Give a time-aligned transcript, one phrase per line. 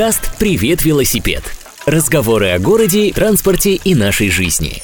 [0.00, 1.42] Подкаст «Привет, велосипед».
[1.84, 4.80] Разговоры о городе, транспорте и нашей жизни.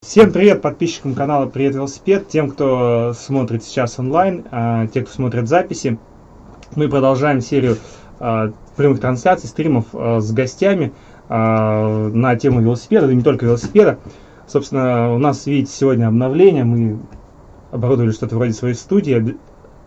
[0.00, 5.48] Всем привет подписчикам канала Привет Велосипед, тем, кто смотрит сейчас онлайн, а, те, кто смотрит
[5.48, 5.98] записи.
[6.76, 7.78] Мы продолжаем серию
[8.20, 10.92] а, прямых трансляций, стримов а, с гостями
[11.28, 13.98] на тему велосипеда, да не только велосипеда.
[14.46, 17.00] Собственно, у нас, видите, сегодня обновление, мы
[17.72, 19.36] оборудовали что-то вроде своей студии,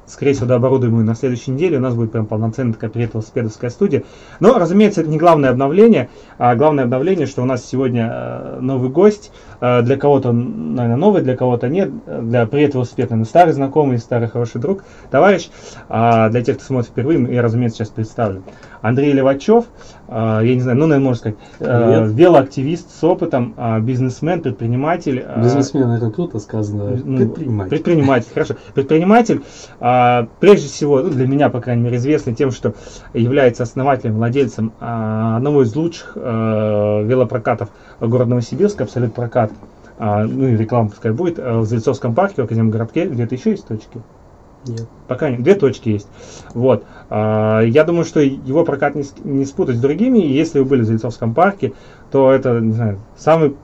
[0.07, 1.77] скорее всего, дооборудуем ее на следующей неделе.
[1.77, 4.03] У нас будет прям полноценная такая привет-велосипедовская студия.
[4.39, 6.09] Но, разумеется, это не главное обновление.
[6.37, 9.31] А главное обновление, что у нас сегодня э, новый гость.
[9.61, 11.91] Э, для кого-то наверное, новый, для кого-то нет.
[12.05, 15.49] Для привет-велосипед, наверное, старый знакомый, старый хороший друг, товарищ.
[15.89, 18.43] А для тех, кто смотрит впервые, я, разумеется, сейчас представлю.
[18.81, 19.65] Андрей Левачев,
[20.07, 22.11] я не знаю, ну, наверное, можно сказать, Привет.
[22.11, 25.25] велоактивист с опытом, бизнесмен, предприниматель.
[25.37, 26.99] Бизнесмен, это круто сказано.
[27.03, 27.69] Ну, предприниматель.
[27.69, 28.55] Предприниматель, хорошо.
[28.73, 29.41] Предприниматель,
[29.79, 32.73] прежде всего, ну, для меня, по крайней мере, известный тем, что
[33.13, 37.69] является основателем, владельцем одного из лучших велопрокатов
[37.99, 39.51] города Новосибирска, Абсолют Прокат.
[39.97, 44.01] Ну и реклама пускай будет, в Зельцовском парке, в Академгородке, где-то еще есть точки.
[44.65, 44.87] Нет.
[45.07, 45.43] Пока нет.
[45.43, 46.07] Две точки есть.
[46.53, 46.83] Вот.
[47.09, 50.19] А, я думаю, что его прокат не, не спутать с другими.
[50.19, 51.73] И если вы были в Зельцовском парке,
[52.11, 53.55] то это, не знаю, самый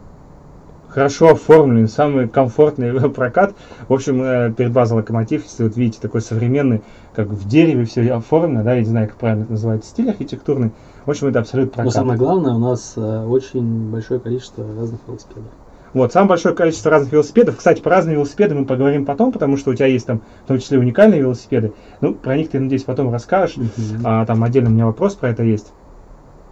[0.91, 3.55] хорошо оформленный, самый комфортный прокат.
[3.87, 8.01] В общем, э, перед базой Локомотив, если вот видите, такой современный, как в дереве все
[8.13, 10.71] оформлено, да, я не знаю, как правильно это называется, стиль архитектурный.
[11.05, 11.85] В общем, это абсолютно прокат.
[11.85, 15.51] Но самое главное, у нас э, очень большое количество разных велосипедов.
[15.93, 17.57] Вот, самое большое количество разных велосипедов.
[17.57, 20.59] Кстати, про разные велосипеды мы поговорим потом, потому что у тебя есть там, в том
[20.59, 21.73] числе, уникальные велосипеды.
[21.99, 23.57] Ну, про них ты, надеюсь, потом расскажешь.
[23.57, 24.01] Mm-hmm.
[24.05, 25.73] А, там отдельно у меня вопрос про это есть.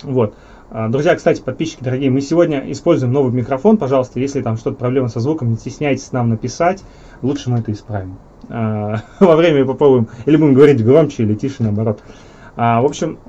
[0.03, 0.33] Вот.
[0.71, 3.77] А, друзья, кстати, подписчики дорогие, мы сегодня используем новый микрофон.
[3.77, 6.83] Пожалуйста, если там что-то проблема со звуком, не стесняйтесь нам написать.
[7.21, 8.17] Лучше мы это исправим.
[8.49, 12.01] А, во время попробуем, или будем говорить громче, или тише, наоборот.
[12.57, 13.19] А, в общем,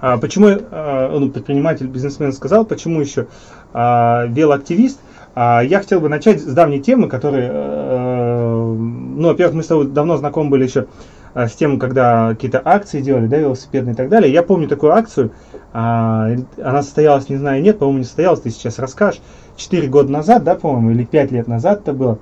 [0.00, 3.26] а, почему ну, предприниматель, бизнесмен сказал, почему еще
[3.72, 5.00] велоактивист?
[5.38, 9.86] А, я хотел бы начать с давней темы, которая, э, ну, во-первых, мы с тобой
[9.86, 10.86] давно знакомы были еще
[11.34, 14.32] э, с тем, когда какие-то акции делали, да, велосипедные и так далее.
[14.32, 15.32] Я помню такую акцию,
[15.74, 19.20] а, она состоялась, не знаю, нет, по-моему, не состоялась, ты сейчас расскажешь.
[19.56, 22.18] Четыре года назад, да, по-моему, или пять лет назад это было.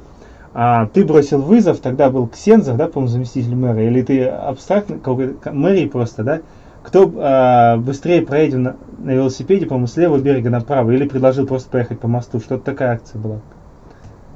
[0.53, 4.99] А, ты бросил вызов, тогда был Ксензов, да, по-моему, заместитель мэра, или ты абстрактно,
[5.53, 6.41] мэрии просто, да,
[6.85, 11.71] кто э, быстрее проедет на, на велосипеде, по-моему, с левого берега направо, или предложил просто
[11.71, 12.39] поехать по мосту.
[12.41, 13.39] Что-то такая акция была.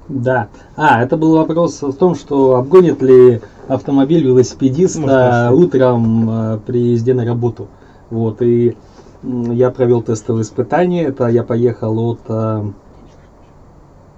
[0.09, 0.49] Да.
[0.75, 7.13] А, это был вопрос в том, что обгонит ли автомобиль велосипедиста утром э, при езде
[7.13, 7.69] на работу.
[8.09, 8.75] Вот, и
[9.23, 11.05] я провел тестовое испытание.
[11.05, 12.63] Это я поехал от, э,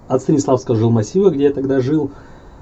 [0.07, 2.13] от Станиславского жилмассива, где я тогда жил.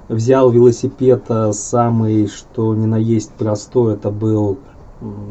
[0.07, 3.93] Взял велосипед самый, что ни на есть простой.
[3.93, 4.57] Это был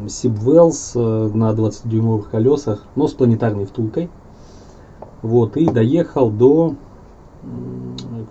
[0.09, 4.09] Сибвелс э, на 20-дюймовых колесах, но с планетарной втулкой.
[5.21, 6.75] Вот, и доехал до,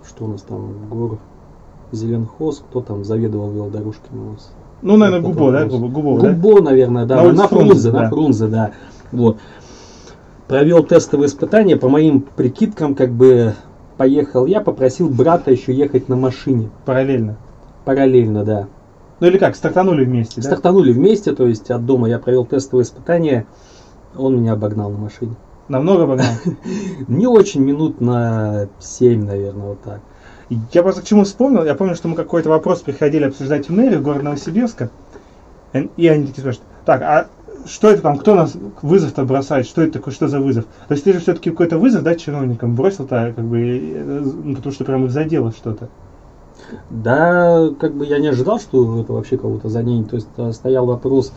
[0.06, 1.18] что у нас там, гор
[1.92, 4.52] Зеленхоз, кто там заведовал велодорожками у нас?
[4.82, 5.66] Ну, наверное, Губо, да?
[5.66, 6.70] Губо, Губо, Губо, да?
[6.70, 7.22] наверное, да.
[7.22, 8.02] На, на Фрунзе, да.
[8.02, 8.72] на Фрунзе, да.
[9.12, 9.38] Вот.
[10.46, 13.54] Провел тестовые испытания, по моим прикидкам, как бы
[13.96, 16.70] поехал я, попросил брата еще ехать на машине.
[16.84, 17.36] Параллельно?
[17.84, 18.68] Параллельно, да.
[19.20, 20.42] Ну или как, стартанули вместе, да?
[20.42, 23.46] Стартанули вместе, то есть от дома я провел тестовое испытание,
[24.16, 25.34] он меня обогнал на машине.
[25.68, 26.26] Намного обогнал?
[27.08, 30.00] Не очень, минут на 7, наверное, вот так.
[30.72, 34.00] Я просто к чему вспомнил, я помню, что мы какой-то вопрос приходили обсуждать в мэрию
[34.00, 34.90] города Новосибирска,
[35.72, 37.28] и они такие спрашивают, так, а
[37.66, 40.64] что это там, кто нас вызов-то бросает, что это такое, что за вызов?
[40.86, 44.72] То есть ты же все-таки какой-то вызов, да, чиновникам бросил-то, как бы, э, ну, потому
[44.72, 45.88] что прям их задело что-то.
[46.90, 50.10] Да, как бы я не ожидал, что это вообще кого-то заденет.
[50.10, 51.32] То есть э, стоял вопрос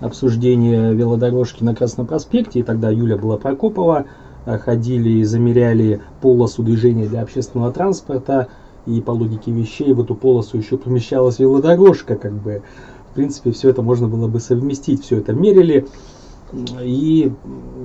[0.00, 4.06] обсуждения велодорожки на Красном проспекте, и тогда Юля была Прокопова,
[4.46, 8.48] э, ходили и замеряли полосу движения для общественного транспорта,
[8.86, 12.62] и по логике вещей в эту полосу еще помещалась велодорожка, как бы,
[13.10, 15.86] в принципе, все это можно было бы совместить, все это мерили,
[16.80, 17.32] и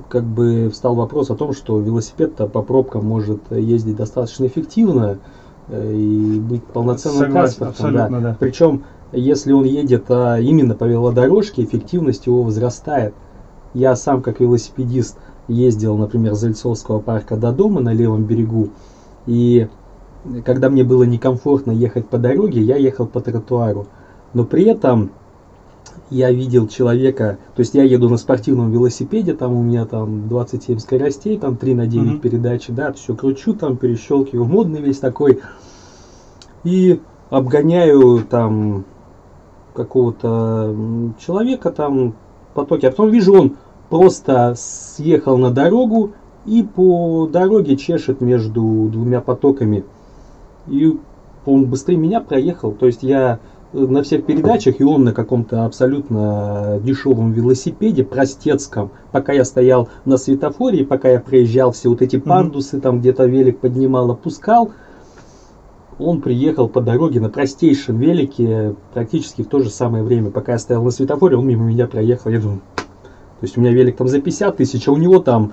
[0.08, 5.18] как бы встал вопрос о том, что велосипед-то по пробкам может ездить достаточно эффективно,
[5.72, 7.94] и быть полноценным Согласен, транспортом.
[7.94, 8.08] Да.
[8.20, 8.36] Да.
[8.38, 13.14] Причем, если он едет а, именно по велодорожке, эффективность его возрастает.
[13.72, 15.16] Я сам, как велосипедист,
[15.48, 18.70] ездил, например, с Зальцовского парка до дома на левом берегу.
[19.26, 19.68] И
[20.44, 23.86] когда мне было некомфортно ехать по дороге, я ехал по тротуару.
[24.32, 25.10] Но при этом
[26.10, 30.78] я видел человека, то есть я еду на спортивном велосипеде, там у меня там 27
[30.78, 32.18] скоростей, там 3 на 9 mm-hmm.
[32.18, 35.40] передачи, да, все кручу, там перещелкиваю, модный весь такой.
[36.64, 38.84] И обгоняю там
[39.72, 40.74] какого-то
[41.20, 42.14] человека там
[42.54, 42.88] потоке.
[42.88, 43.56] А потом вижу, он
[43.88, 46.12] просто съехал на дорогу
[46.44, 49.84] и по дороге чешет между двумя потоками.
[50.66, 50.98] И
[51.46, 52.72] он быстрее меня проехал.
[52.72, 53.38] То есть я
[53.72, 60.16] на всех передачах, и он на каком-то абсолютно дешевом велосипеде, простецком, пока я стоял на
[60.16, 62.80] светофоре, пока я проезжал все вот эти пандусы, mm-hmm.
[62.80, 64.72] там где-то велик поднимал, опускал,
[65.98, 70.30] он приехал по дороге на простейшем велике практически в то же самое время.
[70.30, 72.30] Пока я стоял на светофоре, он мимо меня проехал.
[72.30, 75.52] Я думаю, то есть у меня велик там за 50 тысяч, а у него там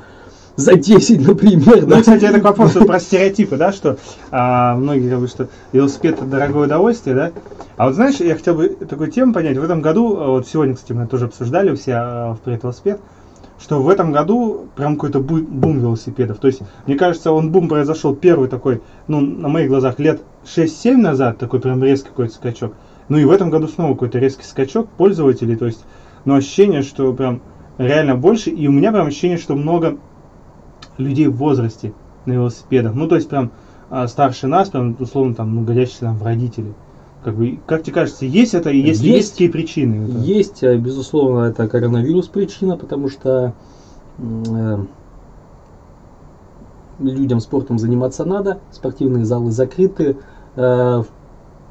[0.58, 1.84] за 10, например.
[1.84, 2.02] Ну, да?
[2.02, 3.98] кстати, это к вопросу про стереотипы, да, что
[4.32, 7.32] а, многие говорят, что велосипед это дорогое удовольствие, да.
[7.78, 9.56] А вот знаешь, я хотел бы такую тему понять.
[9.56, 13.00] В этом году, а, вот сегодня, кстати, мы тоже обсуждали все а, в привет велосипед,
[13.60, 16.40] что в этом году прям какой-то бум велосипедов.
[16.40, 20.98] То есть, мне кажется, он бум произошел первый такой, ну, на моих глазах, лет 6-7
[20.98, 22.74] назад, такой прям резкий какой-то скачок.
[23.10, 25.56] Ну и в этом году снова какой-то резкий скачок пользователей.
[25.56, 25.86] То есть,
[26.26, 27.42] ну, ощущение, что прям
[27.78, 28.50] реально больше.
[28.50, 29.98] И у меня прям ощущение, что много
[30.98, 31.94] людей в возрасте
[32.26, 32.94] на велосипедах.
[32.94, 33.52] Ну, то есть прям
[33.90, 36.74] а, старше нас, прям условно там, ну, годящиеся там в родители.
[37.24, 40.06] Как, бы, как тебе кажется, есть это и есть, есть, есть какие причины?
[40.06, 40.18] Это?
[40.20, 43.54] Есть, э, безусловно, это коронавирус причина, потому что
[44.20, 44.78] э,
[47.00, 50.18] людям спортом заниматься надо, спортивные залы закрыты,
[50.56, 51.04] э,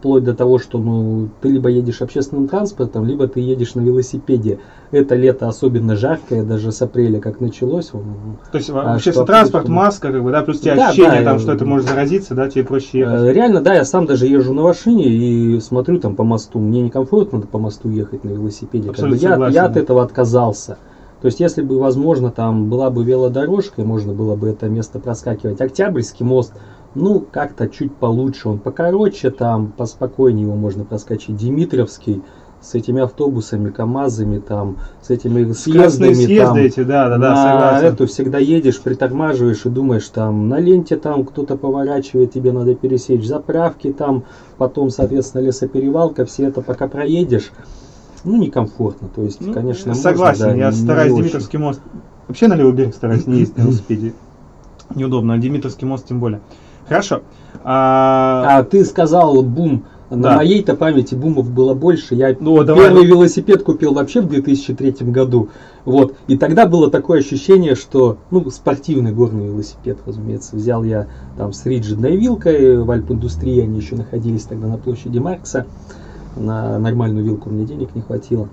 [0.07, 4.61] вплоть до того, что ну, ты либо едешь общественным транспортом, либо ты едешь на велосипеде.
[4.93, 7.87] Это лето особенно жаркое, даже с апреля как началось.
[7.87, 11.31] То есть а, общественный транспорт, маска, как бы, да, плюс у тебя да, ощущение, да,
[11.31, 13.21] там, что это может заразиться, да, тебе проще ехать.
[13.21, 16.61] Э, реально, да, я сам даже езжу на машине и смотрю там по мосту.
[16.61, 18.93] Мне некомфортно по мосту ехать на велосипеде.
[18.93, 20.79] Как бы, я, я от этого отказался.
[21.21, 25.01] То есть, если бы, возможно, там была бы велодорожка, и можно было бы это место
[25.01, 25.61] проскакивать.
[25.61, 26.53] Октябрьский мост–
[26.97, 31.37] ну, как-то чуть получше, он покороче, там поспокойнее его можно проскочить.
[31.37, 32.23] Димитровский
[32.61, 36.15] с этими автобусами, КАМАЗами, там, с этими съездами.
[36.15, 37.87] съезды там, эти, да, да, да, согласен.
[37.87, 43.25] эту всегда едешь, притормаживаешь и думаешь, там, на ленте там кто-то поворачивает, тебе надо пересечь
[43.25, 44.25] заправки там,
[44.57, 47.53] потом, соответственно, лесоперевалка, все это пока проедешь,
[48.25, 49.09] ну, некомфортно.
[49.15, 51.81] То есть, ну, конечно, Согласен, можно, да, я стараюсь Димитровский мост,
[52.27, 54.15] вообще на левый берег стараюсь не ездить на велосипеде.
[54.95, 56.41] Неудобно, а Димитровский мост тем более.
[56.89, 57.23] Хорошо.
[57.65, 59.85] А, а ты сказал бум.
[60.09, 60.37] На да.
[60.37, 62.15] моей-то памяти бумов было больше.
[62.15, 62.85] Я ну, давай.
[62.85, 65.49] первый велосипед купил вообще в 2003 году.
[65.85, 66.15] Вот.
[66.29, 70.55] И тогда было такое ощущение, что, ну, спортивный горный велосипед, разумеется.
[70.55, 75.67] Взял я там с риджидной вилкой в Альп-индустрии, они еще находились тогда на площади Маркса.
[76.37, 78.49] На нормальную вилку мне денег не хватило.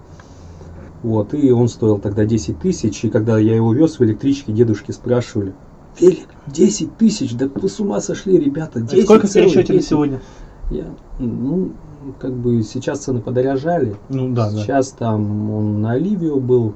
[1.04, 4.92] Вот, и он стоил тогда 10 тысяч, и когда я его вез в электричке, дедушки
[4.92, 5.54] спрашивали,
[6.00, 8.81] Велик, 10 тысяч, да вы с ума сошли, ребята.
[8.81, 10.22] 10 а сколько на сегодня?
[10.69, 10.86] Я,
[11.19, 11.72] ну,
[12.19, 13.95] как бы сейчас цены подорожали.
[14.10, 14.98] Ну да, Сейчас да.
[15.07, 16.74] там он на Оливию был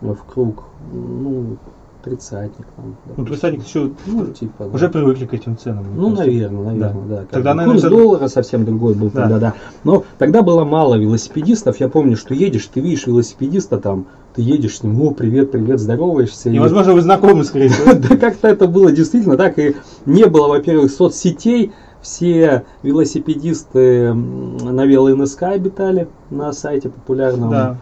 [0.00, 0.64] в круг.
[0.92, 1.56] Ну,
[2.04, 2.66] тридцатник.
[2.76, 4.92] Там, ну, тридцатник еще ну, типа, уже да.
[4.92, 5.86] привыкли к этим ценам.
[5.96, 7.16] Ну, наверное, наверное, да.
[7.20, 7.26] да.
[7.30, 9.22] Тогда, наверное, Курс доллара совсем другой был да.
[9.22, 9.54] тогда, да.
[9.84, 11.80] Но тогда было мало велосипедистов.
[11.80, 15.78] Я помню, что едешь, ты видишь велосипедиста там, ты едешь с ним, о, привет, привет,
[15.78, 16.48] здороваешься.
[16.48, 17.92] И, возможно, вы знакомы, скорее всего.
[18.08, 19.58] Да как-то это было действительно так.
[19.58, 21.72] И не было, во-первых, соцсетей.
[22.00, 27.50] Все велосипедисты на вело-НСК обитали на сайте популярном.
[27.50, 27.78] Да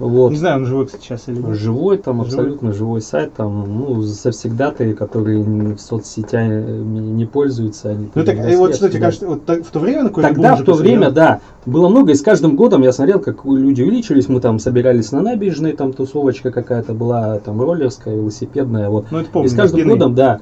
[0.00, 0.30] вот.
[0.30, 1.56] Не знаю, он живой сейчас или нет.
[1.56, 2.26] Живой, там живой.
[2.26, 7.90] абсолютно живой сайт, там, ну, завсегдатые, которые в соцсетями не пользуются.
[7.90, 10.64] Они ну так, и вот что тебе кажется, вот в то время какой Тогда, в
[10.64, 14.40] то время, да, было много, и с каждым годом я смотрел, как люди увеличились, мы
[14.40, 19.06] там собирались на набережной, там тусовочка какая-то была, там роллерская, велосипедная, вот.
[19.10, 20.40] Ну, это помню, и с каждым годом, да,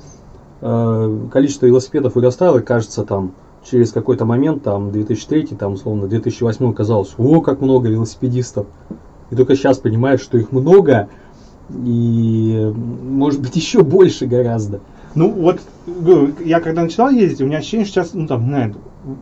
[0.61, 3.33] э, количество велосипедов вырастало, и кажется, там,
[3.69, 8.67] через какой-то момент, там, 2003, там, условно, 2008 казалось, о, как много велосипедистов.
[9.31, 11.09] И только сейчас понимаешь, что их много,
[11.71, 14.81] и может быть еще больше гораздо.
[15.15, 15.61] Ну вот,
[16.45, 18.75] я когда начинал ездить, у меня ощущение, что сейчас, ну там, знаю,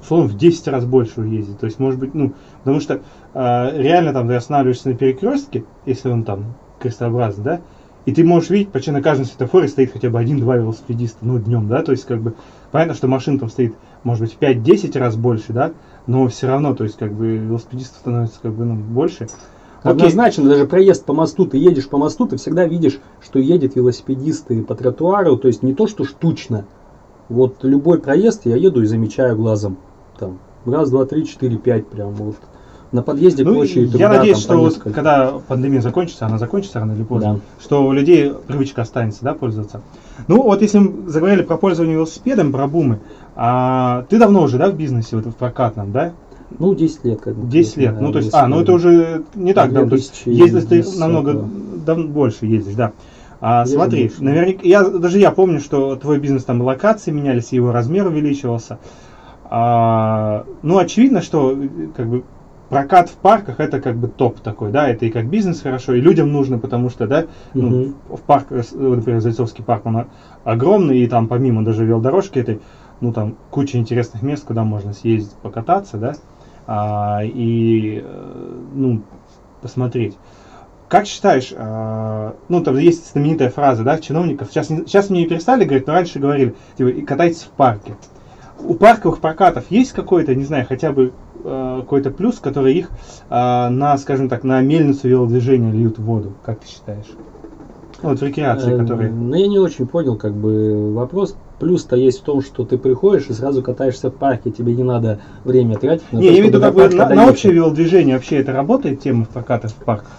[0.03, 1.59] условно, в 10 раз больше ездить.
[1.59, 3.01] То есть, может быть, ну, потому что
[3.35, 7.61] э, реально там ты останавливаешься на перекрестке, если он там крестообразный, да,
[8.05, 11.67] и ты можешь видеть, почти на каждом светофоре стоит хотя бы один-два велосипедиста, ну, днем,
[11.69, 12.35] да, то есть, как бы,
[12.71, 15.73] понятно, что машин там стоит, может быть, в 5-10 раз больше, да,
[16.07, 19.27] но все равно, то есть, как бы, велосипедистов становится, как бы, ну, больше.
[19.83, 24.62] Однозначно, даже проезд по мосту, ты едешь по мосту, ты всегда видишь, что едет велосипедисты
[24.62, 26.64] по тротуару, то есть не то, что штучно.
[27.28, 29.78] Вот любой проезд я еду и замечаю глазом.
[30.18, 32.37] Там, раз, два, три, четыре, пять, прям вот.
[32.92, 36.92] На подъезде ну, площади труда, Я надеюсь, что вот, когда пандемия закончится, она закончится рано
[36.92, 37.40] или поздно, да.
[37.61, 39.83] что у людей привычка останется, да, пользоваться.
[40.28, 43.00] Ну, вот если мы заговорили про пользование велосипедом, про бумы,
[43.35, 46.12] а, ты давно уже, да, в бизнесе, вот в прокатном, да?
[46.59, 47.49] Ну, 10 лет как бы.
[47.49, 48.00] 10 лет.
[48.00, 49.91] Ну, то есть, а, ну это уже не так давно.
[49.91, 51.49] То есть, если ты намного
[51.85, 52.93] дав- больше ездишь, да.
[53.41, 57.53] А, Я смотри, же наверняка, я, даже я помню, что твой бизнес там локации менялись,
[57.53, 58.79] его размер увеличивался.
[59.45, 61.57] А, ну, очевидно, что
[61.95, 62.23] как бы
[62.69, 66.00] прокат в парках это как бы топ такой, да, это и как бизнес хорошо, и
[66.00, 67.95] людям нужно, потому что, да, ну, Мгм.
[68.09, 70.07] в парк, э, например, Зайцовский парк, он
[70.45, 72.61] огромный, и там помимо даже велодорожки этой,
[73.00, 76.15] ну, там куча интересных мест, куда можно съездить, покататься, да,
[76.66, 79.02] а, и, э, ну,
[79.62, 80.16] посмотреть.
[80.88, 85.64] Как считаешь, а, ну, там есть знаменитая фраза, да, чиновников, сейчас, сейчас мне не перестали
[85.64, 87.96] говорить, но раньше говорили, типа, «И катайтесь в парке.
[88.61, 91.12] У парковых прокатов есть какой-то, не знаю, хотя бы
[91.44, 92.90] э, какой-то плюс, который их
[93.28, 97.06] э, на, скажем так, на мельницу велодвижения льют воду, как ты считаешь?
[98.03, 99.11] Ну, Вот рекреации, Э, которые...
[99.11, 101.37] Ну, я не очень понял, как бы, вопрос.
[101.59, 105.21] Плюс-то есть в том, что ты приходишь и сразу катаешься в парке, тебе не надо
[105.45, 108.17] время тратить на Не, то, я имею в виду, как бы на, на общее велодвижение
[108.17, 110.11] вообще это работает, тема прокатов в парках?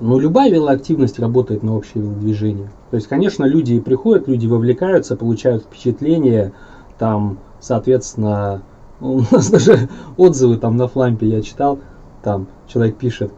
[0.00, 2.70] Ну, любая велоактивность работает на общее велодвижение.
[2.90, 6.52] То есть, конечно, люди приходят, люди вовлекаются, получают впечатления,
[6.98, 8.62] там, соответственно,
[9.00, 11.80] у нас даже отзывы там на флампе я читал,
[12.22, 13.32] там человек пишет,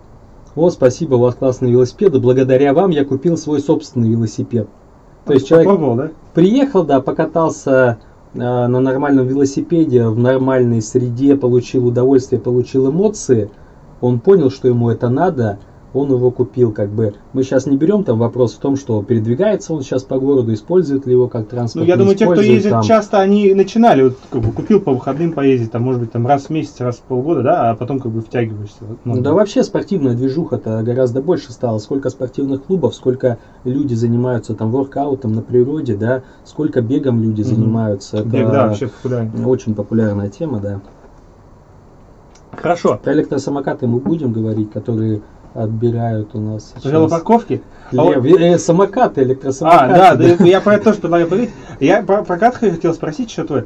[0.57, 4.69] о, спасибо, у вас классные велосипеды, благодаря вам я купил свой собственный велосипед.
[5.25, 6.11] То есть человек Попробовал, да?
[6.35, 7.99] приехал, да, покатался
[8.35, 13.51] э, на нормальном велосипеде, в нормальной среде, получил удовольствие, получил эмоции,
[14.01, 15.59] он понял, что ему это надо,
[15.95, 17.15] он его купил, как бы.
[17.33, 21.07] Мы сейчас не берем там вопрос в том, что передвигается он сейчас по городу, использует
[21.07, 21.87] ли его как Ну, транспорт.
[21.87, 22.83] я не думаю, те, кто ездит там.
[22.83, 26.47] часто, они начинали, вот, как бы, купил по выходным поездить, там, может быть, там, раз
[26.47, 28.81] в месяц, раз в полгода, да, а потом, как бы, втягиваешься.
[29.05, 31.79] Ну да вообще спортивная движуха-то гораздо больше стала.
[31.79, 37.49] Сколько спортивных клубов, сколько люди занимаются там воркаутом на природе, да, сколько бегом люди Мгм.
[37.51, 38.23] занимаются.
[38.25, 39.49] Бег, Это да, вообще популярно.
[39.49, 40.81] очень популярная тема, да.
[42.57, 42.99] Хорошо.
[43.03, 45.21] Про электросамокаты мы будем говорить, которые
[45.55, 46.93] отбирают у нас сейчас.
[46.93, 47.63] Велопарковки?
[47.93, 49.95] А Лев- вот- э, самокаты, электросамокаты.
[49.95, 51.55] А, да, да, я про это тоже предлагаю поговорить.
[51.81, 53.65] Я про прокат хотел спросить еще твой.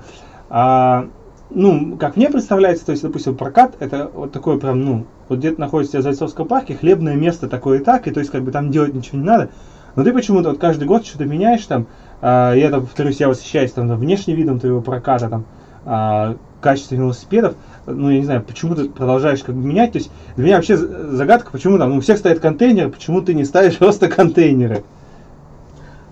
[0.51, 1.09] А,
[1.51, 5.61] ну, как мне представляется, то есть, допустим, прокат это вот такой прям, ну, вот где-то
[5.61, 8.71] находишься в Зайцовском парке, хлебное место такое и так, и то есть, как бы там
[8.71, 9.49] делать ничего не надо.
[9.97, 11.87] Но ты почему-то вот каждый год что-то меняешь там.
[12.21, 15.45] а, я там, повторюсь, я восхищаюсь там внешним видом твоего проката, там,
[15.87, 17.55] а, качеством велосипедов.
[17.91, 19.93] Ну, я не знаю, почему ты продолжаешь как бы менять.
[19.93, 23.35] То есть, для меня вообще загадка, почему там, ну, у всех стоят контейнеры, почему ты
[23.35, 24.85] не ставишь просто контейнеры?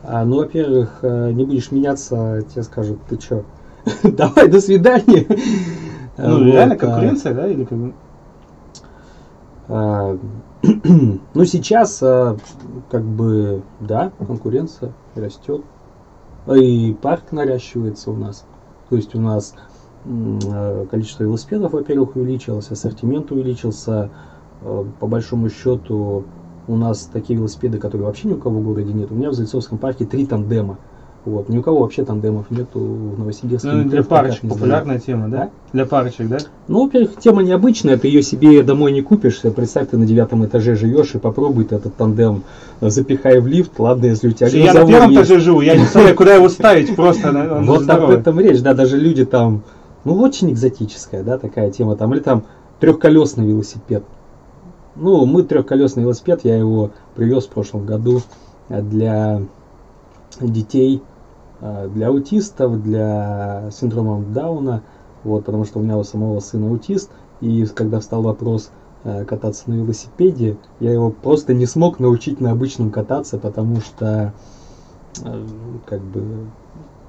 [0.02, 3.44] А, ну, во-первых, э, не будешь меняться, тебе скажут, ты чё,
[4.02, 5.26] давай, до свидания.
[6.18, 7.78] Ну, Вот, реально а, конкуренция, да, или как?
[9.68, 10.16] А,
[11.34, 12.36] Ну, сейчас, а,
[12.90, 15.62] как бы, да, конкуренция растет.
[16.54, 18.46] И парк наращивается у нас.
[18.88, 19.54] То есть у нас
[20.90, 24.10] количество велосипедов, во-первых, увеличилось, ассортимент увеличился.
[24.62, 26.24] Э, По большому счету
[26.68, 29.10] у нас такие велосипеды, которые вообще ни у кого в городе нет.
[29.10, 30.78] У меня в Зайцовском парке три тандема.
[31.24, 31.48] Вот.
[31.48, 33.68] Ни у кого вообще тандемов нету в Новосибирске.
[33.68, 35.36] Ну, для парочек популярная тема, да?
[35.38, 35.50] Да?
[35.72, 36.38] Для парочек, да?
[36.68, 39.40] Ну, во-первых, тема необычная, ты ее себе домой не купишь.
[39.40, 42.44] Представь, ты на девятом этаже живешь и попробуй ты этот тандем
[42.80, 43.72] э, запихай в лифт.
[43.78, 45.22] Ладно, если у тебя Я на первом есть.
[45.22, 47.60] этаже живу, я не знаю, куда его ставить просто.
[47.64, 49.62] Вот об этом речь, да, даже люди там,
[50.06, 52.44] ну, очень экзотическая, да, такая тема там, или там
[52.78, 54.04] трехколесный велосипед.
[54.94, 58.20] Ну, мы трехколесный велосипед, я его привез в прошлом году
[58.68, 59.42] э, для
[60.40, 61.02] детей,
[61.60, 64.84] э, для аутистов, для синдрома Дауна,
[65.24, 67.10] вот, потому что у меня у самого сына аутист,
[67.40, 68.70] и когда встал вопрос
[69.02, 74.32] э, кататься на велосипеде, я его просто не смог научить на обычном кататься, потому что
[75.86, 76.46] как бы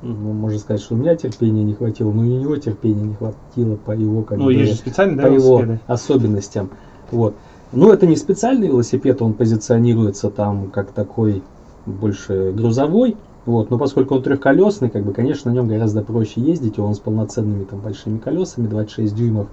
[0.02, 3.14] ну, можно сказать, что у меня терпения не хватило, но и у него терпения не
[3.16, 6.70] хватило по его как Ну, бы, есть же специальные, по да, его особенностям.
[7.12, 7.36] Вот.
[7.72, 11.42] Ну, это не специальный велосипед, он позиционируется там как такой
[11.86, 13.16] больше грузовой.
[13.46, 17.00] Вот, но поскольку он трехколесный, как бы, конечно, на нем гораздо проще ездить, он с
[17.00, 19.48] полноценными там большими колесами, 26 дюймов,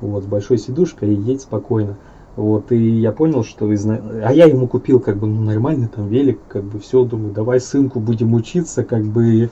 [0.00, 1.96] вот, с большой сидушкой, и едет спокойно.
[2.36, 6.06] Вот, и я понял, что изна- А я ему купил, как бы, ну, нормальный там
[6.06, 9.50] велик, как бы, все, думаю, давай сынку будем учиться, как бы,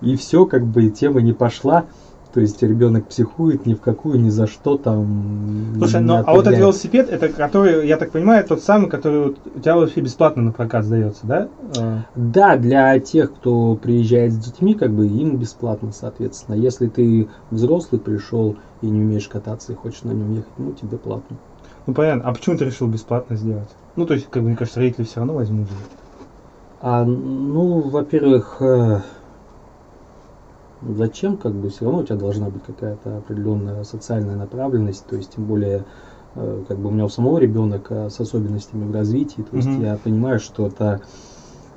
[0.00, 1.84] и все, как бы, тема не пошла.
[2.32, 5.74] То есть ребенок психует ни в какую, ни за что там.
[5.78, 9.38] Слушай, ну, а вот этот велосипед, это который, я так понимаю, тот самый, который вот
[9.52, 11.48] у тебя вообще бесплатно на прокат сдается, да?
[11.76, 16.54] А, Да, для тех, кто приезжает с детьми, как бы им бесплатно, соответственно.
[16.54, 20.98] Если ты взрослый пришел и не умеешь кататься и хочешь на нем ехать, ну тебе
[20.98, 21.36] платно.
[21.86, 22.28] Ну, понятно.
[22.28, 23.68] А почему ты решил бесплатно сделать?
[23.96, 25.68] Ну, то есть, как бы, мне кажется, родители все равно возьмут.
[25.68, 25.74] же.
[26.80, 29.00] А, ну, во-первых, э,
[30.82, 35.34] зачем, как бы все равно у тебя должна быть какая-то определенная социальная направленность, то есть
[35.34, 35.84] тем более
[36.34, 39.68] э, как бы у меня у самого ребенок э, с особенностями в развитии, то есть
[39.68, 39.82] Мгм.
[39.82, 41.02] я понимаю, что это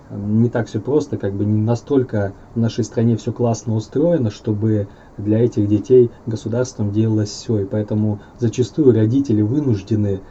[0.09, 4.29] э, не так все просто, как бы не настолько в нашей стране все классно устроено,
[4.29, 10.21] чтобы для этих детей государством делалось все, и поэтому зачастую родители вынуждены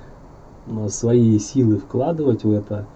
[0.89, 2.87] свои силы вкладывать в это,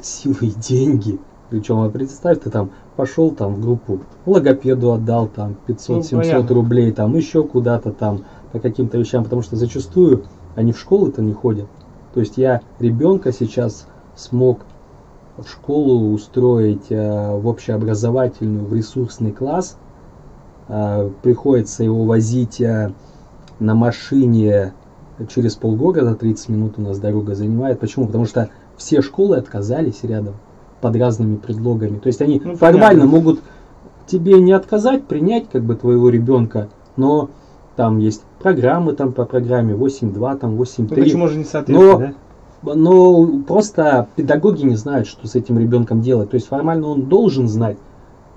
[0.00, 1.18] силы и деньги.
[1.50, 6.92] Причем, а представь, ты там пошел там в группу, логопеду отдал там 500-700 Ну, рублей,
[6.92, 10.24] там еще куда-то там по каким-то вещам, потому что зачастую
[10.54, 11.66] они в школы-то не ходят.
[12.14, 14.60] То есть я ребенка сейчас смог
[15.36, 19.76] в школу устроить э, в общеобразовательную, в ресурсный класс.
[20.68, 22.92] Э, приходится его возить э,
[23.58, 24.72] на машине
[25.28, 27.80] через полгорода, 30 минут у нас дорога занимает.
[27.80, 28.06] Почему?
[28.06, 28.48] Потому что
[28.78, 30.36] все школы отказались рядом
[30.80, 31.98] под разными предлогами.
[31.98, 33.10] То есть они Ну, формально понятно.
[33.10, 33.40] могут
[34.06, 37.30] тебе не отказать, принять как бы твоего ребенка, но
[37.76, 40.96] там есть программы там по программе 8.2, там 8.3.
[40.98, 42.74] Ну, почему же не соответствует, Но- да?
[42.74, 46.30] Но просто педагоги не знают, что с этим ребенком делать.
[46.30, 47.76] То есть формально он должен знать,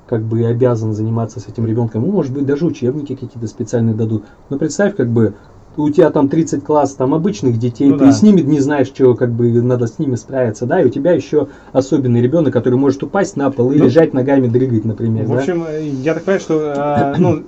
[0.07, 2.05] как бы и обязан заниматься с этим ребенком.
[2.05, 4.25] Ну, может быть, даже учебники какие-то специальные дадут.
[4.49, 5.33] Но представь, как бы
[5.77, 8.11] у тебя там 30 класс там обычных детей, Ну ты да.
[8.11, 11.11] с ними не знаешь, что как бы надо с ними справиться, да, и у тебя
[11.11, 15.25] еще особенный ребенок, который может упасть на пол и Ну, лежать ногами дрыгать, например.
[15.25, 15.37] В да.
[15.39, 17.43] общем, э, я так понимаю, что, э, ну,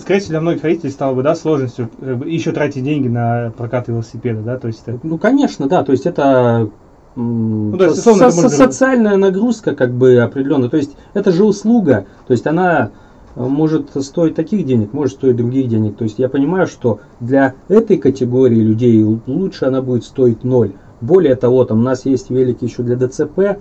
[0.00, 3.88] скорее всего, для многих родителей стало бы, да, сложностью бы, еще тратить деньги на прокат
[3.88, 5.00] велосипеда, да, то есть это...
[5.02, 6.68] Ну, конечно, да, то есть это
[7.16, 10.68] Ну, есть, со- со- социальная нагрузка как бы определенная.
[10.68, 13.03] То есть это же услуга, то есть она э,
[13.36, 15.96] может стоить таких денег, может стоить других денег.
[15.96, 20.72] То есть я понимаю, что для этой категории людей лучше она будет стоить ноль.
[21.00, 23.60] Более того, там у нас есть велики еще для ДЦП,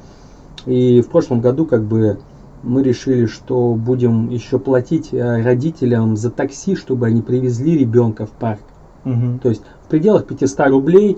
[0.66, 2.20] и в прошлом году как бы
[2.62, 8.32] мы решили, что будем еще платить э, родителям за такси, чтобы они привезли ребенка в
[8.32, 8.62] парк.
[9.04, 9.40] Мгм.
[9.40, 11.18] То есть в пределах 500 рублей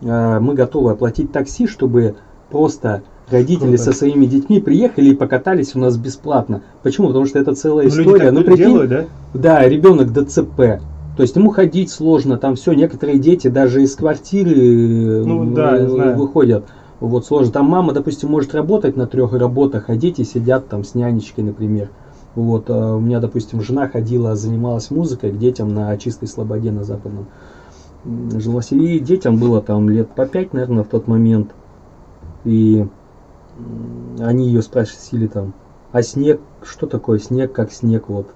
[0.00, 2.16] э, мы готовы оплатить такси, чтобы
[2.50, 3.82] просто родители Круто.
[3.82, 6.62] со своими детьми приехали и покатались у нас бесплатно.
[6.82, 7.08] Почему?
[7.08, 8.24] Потому что это целая Ну, люди история.
[8.26, 9.04] так Ну, прикинь, делают, да?
[9.34, 10.80] да, ребенок ДЦП.
[11.16, 15.76] То есть ему ходить сложно, там все, некоторые дети даже из квартиры Ну, да,
[16.16, 16.64] выходят.
[17.00, 17.52] Вот сложно.
[17.52, 21.88] Там мама, допустим, может работать на трех работах, а дети сидят там с нянечкой, например.
[22.34, 26.84] Вот, э, у меня, допустим, жена ходила, занималась музыкой к детям на чистой слободе на
[26.84, 27.26] западном.
[28.36, 31.50] Жила себе, и детям было там лет по пять, наверное, в тот момент.
[32.44, 32.86] И
[34.18, 35.52] они ее спросили там,
[35.92, 38.28] а снег, что такое снег, как снег, вот.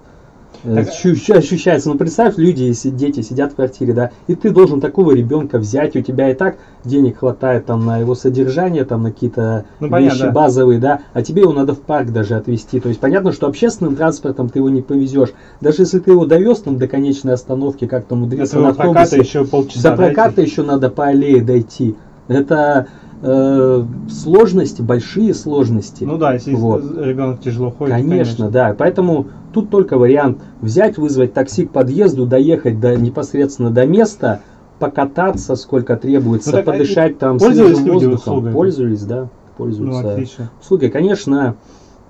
[0.63, 1.89] Э, Так- ощу- ощущается.
[1.89, 6.01] Ну, представь, люди, дети сидят в квартире, да, и ты должен такого ребенка взять, у
[6.01, 10.23] тебя и так денег хватает там на его содержание, там на какие-то Ну, понятно, вещи
[10.27, 10.31] да.
[10.31, 12.79] базовые, да, а тебе его надо в парк даже отвезти.
[12.79, 15.33] То есть понятно, что общественным транспортом ты его не повезешь.
[15.59, 18.93] Даже если ты его довез там до конечной остановки, как там Для умудриться на своего
[18.93, 20.49] проката автобусе, еще полчаса до проката дайте.
[20.51, 21.95] еще надо по аллее дойти.
[22.29, 22.87] Это
[23.27, 26.03] э, сложности, большие сложности.
[26.03, 26.83] Ну да, если Вот.
[26.97, 28.75] ребенок тяжело ходит, Конечно, да.
[28.77, 34.41] Поэтому тут только вариант взять, вызвать такси к подъезду, доехать до, непосредственно до места,
[34.77, 38.13] покататься, сколько требуется, Ну так, а подышать там свежим воздухом.
[38.13, 38.51] услугой?
[38.53, 40.11] Пользовались, да, Ну, пользуются.
[40.11, 40.51] отлично.
[40.61, 41.55] Услугой, конечно,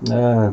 [0.09, 0.51] э,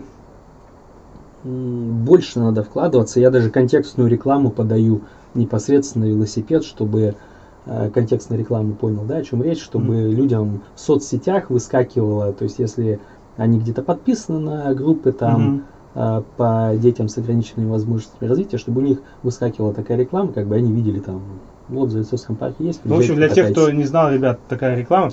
[1.44, 3.18] больше надо вкладываться.
[3.18, 5.01] Я даже контекстную рекламу подаю
[5.35, 7.14] непосредственно на велосипед, чтобы
[7.66, 12.59] э, контекстная реклама понял, да, о чем речь, чтобы людям в соцсетях выскакивало, то есть
[12.59, 13.01] если
[13.37, 18.85] они где-то подписаны на группы там э, по детям с ограниченными возможностями развития, чтобы у
[18.85, 21.22] них выскакивала такая реклама, как бы они видели там,
[21.68, 22.81] вот в Зайцовском парке есть.
[22.85, 25.11] Ну, в общем, для тех, кто не знал, ребят, такая реклама.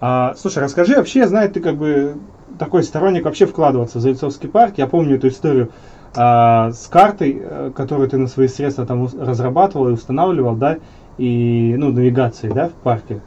[0.00, 2.16] А, слушай, расскажи вообще, знаю, ты как бы
[2.58, 4.74] такой сторонник вообще вкладываться в Зайцовский парк.
[4.76, 5.70] Я помню эту историю
[6.14, 10.78] а, с картой, э, которую ты на свои средства там разрабатывал и устанавливал, да,
[11.18, 13.20] и, ну, навигацией, да, в парке.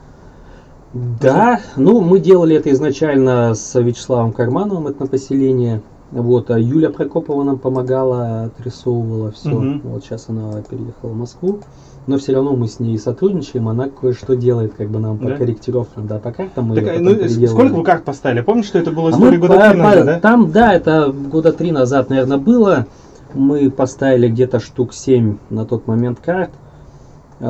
[0.93, 5.81] Да, ну мы делали это изначально с Вячеславом Кармановым, это на поселение.
[6.11, 9.49] Вот, а Юля Прокопова нам помогала, отрисовывала все.
[9.49, 9.81] Мгм.
[9.83, 11.59] Вот сейчас она переехала в Москву.
[12.07, 15.35] Но все равно мы с ней сотрудничаем, она кое-что делает, как бы нам по Да?
[15.37, 18.41] корректировкам, да, по картам мы Так, потом ну, сколько вы карт поставили?
[18.41, 20.19] Помнишь, что это было А мы года по- три назад, по- да?
[20.19, 22.85] Там, да, это года три назад, наверное, было.
[23.33, 26.51] Мы поставили где-то штук 7 на тот момент карт.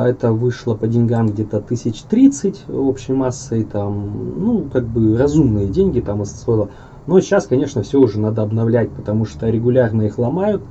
[0.04, 6.00] Это вышло по деньгам где-то тысяч тридцать общей массой, там, ну, как бы разумные деньги
[6.00, 6.68] там стоило.
[7.06, 10.62] Но сейчас, конечно, все уже надо обновлять, потому что регулярно их ломают,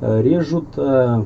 [0.00, 0.66] э, режут.
[0.76, 1.24] э,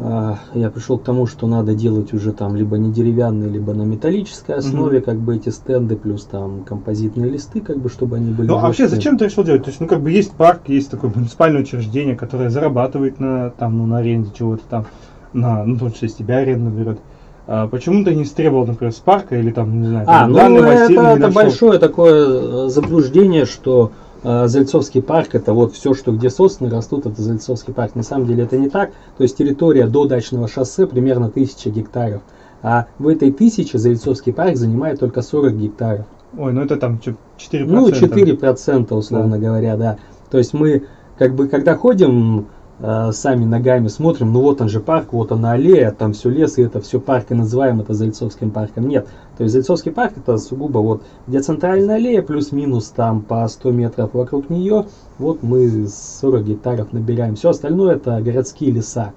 [0.00, 3.82] а, я пришел к тому, что надо делать уже там либо не деревянные, либо на
[3.82, 5.04] металлической основе, Мгм.
[5.04, 8.46] как бы эти стенды, плюс там композитные листы, как бы, чтобы они были.
[8.46, 9.64] Ну, а вообще, зачем ты решил делать?
[9.64, 13.76] То есть, ну, как бы есть парк, есть такое муниципальное учреждение, которое зарабатывает на, там,
[13.76, 14.86] ну, на аренде чего-то там,
[15.32, 16.98] на, ну, том числе с тебя аренду берет.
[17.46, 20.36] А почему ты не стребовал, например, с парка или там, не знаю, А, там, ну
[20.36, 21.32] данный это, это нашел?
[21.32, 27.06] большое такое э, заблуждение, что э, Зальцовский парк это вот все, что где сосны растут,
[27.06, 27.94] это Зальцовский парк.
[27.94, 28.90] На самом деле это не так.
[29.16, 32.20] То есть территория до дачного шоссе примерно тысяча гектаров.
[32.62, 36.04] А в этой тысяче Зальцовский парк занимает только 40 гектаров.
[36.36, 37.64] Ой, ну это там чё, 4%.
[37.66, 39.96] Ну, 4%, условно говоря, да.
[40.30, 40.84] То есть мы,
[41.16, 42.48] как бы, когда ходим
[42.80, 46.58] э, сами ногами, смотрим, ну вот он же парк, вот она аллея, там все лес,
[46.58, 48.88] и это все парк, и называем это Зальцовским парком.
[48.88, 49.08] Нет.
[49.36, 54.14] То есть Зальцовский парк это сугубо вот, где центральная аллея, плюс-минус там по 100 метров
[54.14, 54.86] вокруг нее,
[55.18, 57.36] вот мы 40 гектаров набираем.
[57.36, 59.12] Все остальное это городские леса.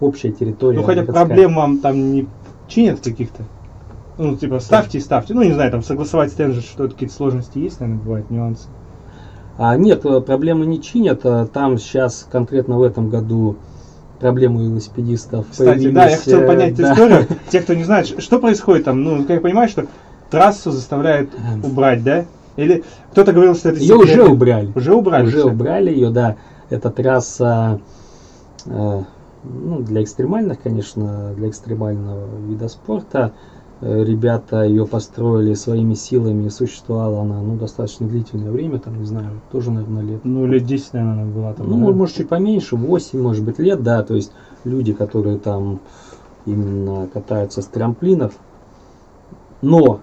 [0.00, 0.78] Общая территория.
[0.78, 1.26] Ну, хотя городская.
[1.26, 2.26] проблем вам там не
[2.68, 3.42] чинят каких-то?
[4.16, 5.34] Ну, типа, ставьте и ставьте.
[5.34, 8.68] Ну, не знаю, там согласовать же, что какие-то сложности есть, наверное, бывают нюансы.
[9.62, 11.20] А, нет, э, проблемы не чинят.
[11.24, 13.56] а Там сейчас конкретно в этом году
[14.18, 16.92] проблемы велосипедистов Кстати, да, я появились, хотел э, понять да.
[16.92, 17.26] историю.
[17.50, 19.84] Те, кто не знает, что происходит там, ну, как я понимаю, что
[20.30, 21.28] трассу заставляют
[21.62, 22.24] убрать, да?
[22.56, 24.72] Или кто-то говорил, что это Ее уже секретный- убрали.
[24.74, 25.26] Уже убрали?
[25.26, 25.50] Уже всё?
[25.50, 26.36] убрали ее, да.
[26.70, 27.80] Это трасса
[28.64, 29.02] э,
[29.44, 33.32] ну, для экстремальных, конечно, для экстремального вида спорта.
[33.34, 39.40] Э, Ребята ее построили своими силами, существовала она ну, достаточно длительное время, там, не знаю,
[39.50, 41.70] тоже, наверное, лет Ну, лет 10, наверное, была там.
[41.70, 41.96] Ну, да?
[41.96, 44.02] может, чуть поменьше, 8, может быть, лет, да.
[44.02, 44.32] То есть
[44.64, 45.80] люди, которые там
[46.44, 48.34] именно катаются с трамплинов.
[49.62, 50.00] Но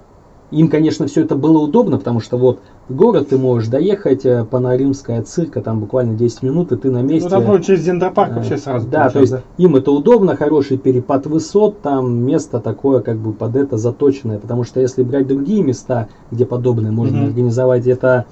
[0.50, 4.46] им, конечно, все это было удобно, потому что вот в город ты можешь доехать, э,
[4.46, 7.30] Паноримская цирка, там буквально 10 минут, и ты на месте.
[7.30, 10.78] Ну, там через дендропарк Э, вообще сразу Да, то есть получается, им это удобно, хороший
[10.78, 15.62] перепад высот, там место такое как бы под это заточенное, потому что если брать другие
[15.62, 17.28] места, где подобное можно Мгм.
[17.28, 18.26] организовать, это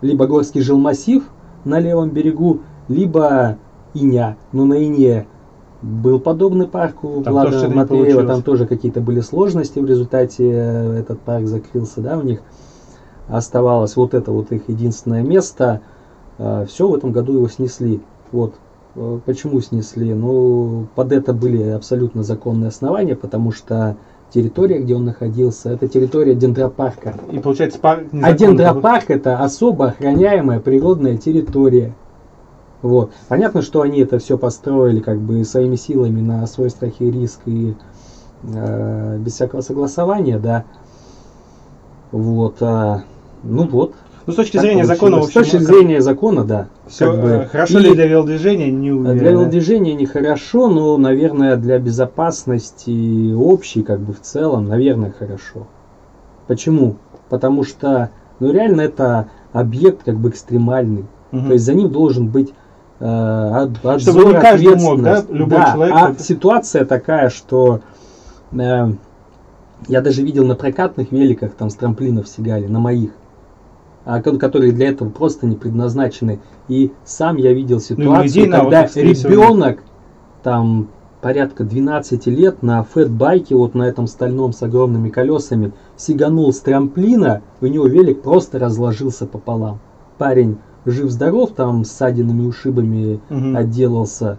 [0.00, 1.22] либо горский жилмассив
[1.64, 3.56] на левом берегу, либо
[3.94, 4.36] Иня.
[4.50, 5.26] Но на Ине
[5.80, 10.98] был подобный парк у Там Влада Матвеева, там тоже какие-то были сложности, в результате э,
[10.98, 12.40] этот парк закрылся, да, у них
[13.28, 15.80] оставалось вот это вот их единственное место.
[16.66, 18.00] Все, в этом году его снесли.
[18.32, 18.54] Вот.
[18.94, 20.12] Э, Почему снесли?
[20.14, 23.96] Ну, под это были абсолютно законные основания, потому что
[24.32, 27.14] территория, где он находился, это территория дендропарка.
[27.30, 31.94] И получается парк А дендропарк это особо охраняемая природная территория.
[32.80, 33.12] Вот.
[33.28, 37.40] Понятно, что они это все построили как бы своими силами на свой страх и риск
[37.46, 37.76] и
[38.42, 40.64] э, без всякого согласования, да.
[42.10, 42.56] Вот.
[42.60, 43.04] а,
[43.42, 43.94] ну вот.
[44.24, 45.48] Ну, с точки так зрения закона, получилось.
[45.48, 46.68] общем, С точки зрения закона, да.
[46.86, 47.48] все как бы.
[47.50, 49.18] хорошо И- ли для велодвижения, не уверен.
[49.18, 55.66] для велодвижения нехорошо, но, наверное, для безопасности общей, как бы в целом, наверное, хорошо.
[56.46, 56.96] Почему?
[57.28, 61.04] Потому что, ну, реально это объект как бы экстремальный.
[61.32, 61.46] Мгм.
[61.48, 62.52] То есть за ним должен быть
[63.00, 65.24] э, обзор, Чтобы не каждый мог, да?
[65.30, 67.80] Любой Да, человек А это- ситуация такая, что
[68.56, 68.86] э,
[69.88, 73.10] я даже видел на прокатных великах там с трамплинов сигали, на моих,
[74.04, 76.40] которые для этого просто не предназначены.
[76.68, 79.82] И сам я видел ситуацию, людей когда всего, ребенок
[80.42, 80.88] там
[81.20, 87.42] порядка 12 лет на фэтбайке, вот на этом стальном с огромными колесами, сиганул с трамплина,
[87.60, 89.78] у него велик просто разложился пополам.
[90.18, 93.56] Парень жив-здоров, там с ссадинами, ушибами Мгм.
[93.56, 94.38] отделался.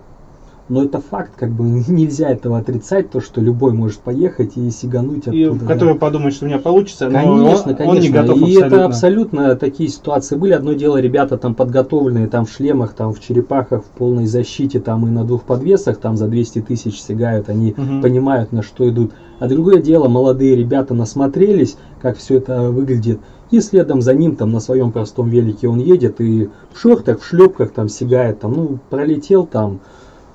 [0.69, 5.27] Но это факт, как бы нельзя этого отрицать, то, что любой может поехать и сигануть
[5.27, 5.65] И оттуда.
[5.65, 5.73] да.
[5.73, 7.85] который подумает, что у меня получится, но Конечно, он, конечно.
[7.89, 8.65] он не готов и абсолютно.
[8.75, 10.53] это абсолютно такие ситуации были.
[10.53, 15.05] Одно дело, ребята там подготовленные, там в шлемах, там в черепахах, в полной защите, там
[15.05, 18.01] и на двух подвесах, там за 200 тысяч сигают, они Мгм.
[18.01, 19.11] понимают, на что идут.
[19.39, 23.19] А другое дело, молодые ребята насмотрелись, как все это выглядит,
[23.51, 27.25] и следом за ним там на своем простом велике он едет и в шортах, в
[27.25, 29.79] шлепках там сигает, там, ну, пролетел там,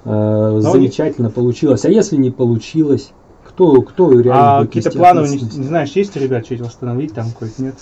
[0.08, 1.84] э, замечательно получилось.
[1.84, 3.12] А если не получилось,
[3.46, 5.58] кто, кто реально А какие-то планы, ответственность?
[5.58, 7.74] не знаешь, есть у ребят что-то восстановить там какой-то, нет?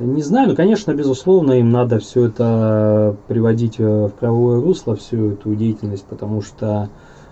[0.00, 5.32] Не знаю, ну, конечно, безусловно, им надо все это приводить э, в правовое русло, всю
[5.32, 6.88] эту деятельность, потому что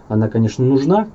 [0.08, 1.08] она, конечно, нужна,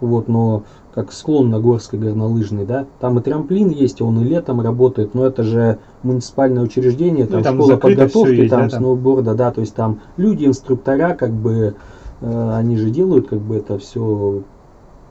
[0.00, 4.60] вот, но как склон на горской горнолыжный, да, там и трамплин есть, он и летом
[4.60, 8.80] работает, но это же муниципальное учреждение, Ну, там, там школа подготовки, есть, там да, там?
[8.80, 11.74] сноуборда, да, то есть там люди, инструктора, как бы,
[12.20, 14.42] э, они же делают, как бы, это все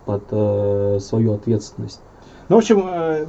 [0.06, 2.02] под э, свою ответственность.
[2.50, 3.26] Ну, в общем, э,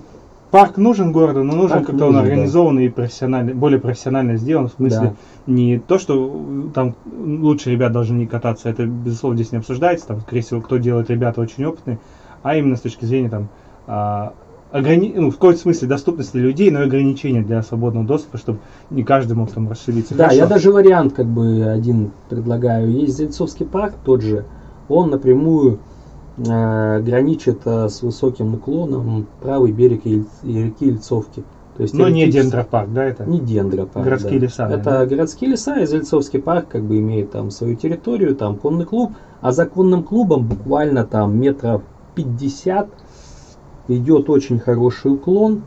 [0.50, 2.20] парк нужен городу, но нужен как-то он нужен, да.
[2.20, 4.68] организованный и профессионально, более профессионально сделан.
[4.68, 5.14] В смысле,
[5.46, 10.20] не то, что там лучшие ребята должны не кататься, это, безусловно, здесь не обсуждается, там,
[10.20, 11.98] скорее всего, кто делает ребята очень опытные,
[12.42, 13.48] а именно с точки зрения там,
[13.86, 14.32] а,
[14.72, 18.58] ограни- ну, в какой-то смысле доступности людей, но и ограничения для свободного доступа, чтобы
[18.90, 20.14] не каждый мог там расшириться.
[20.14, 20.38] Да, Хорошо.
[20.40, 22.90] я даже вариант как бы один предлагаю.
[22.90, 24.44] Есть Зельцовский парк тот же,
[24.88, 25.76] он напрямую э,
[26.44, 31.44] граничит э, с высоким уклоном правый берег реки Ельцовки.
[31.76, 33.24] То есть Но не теоретически- дендропарк, да, это?
[33.24, 34.04] Не дендропарк.
[34.04, 34.46] Городские да.
[34.46, 35.06] леса, Это да?
[35.06, 39.52] городские леса, и Зельцовский парк как бы имеет там свою территорию, там конный клуб, а
[39.52, 41.82] за конным клубом буквально там метров
[42.14, 42.88] 50
[43.88, 45.62] идет очень хороший уклон.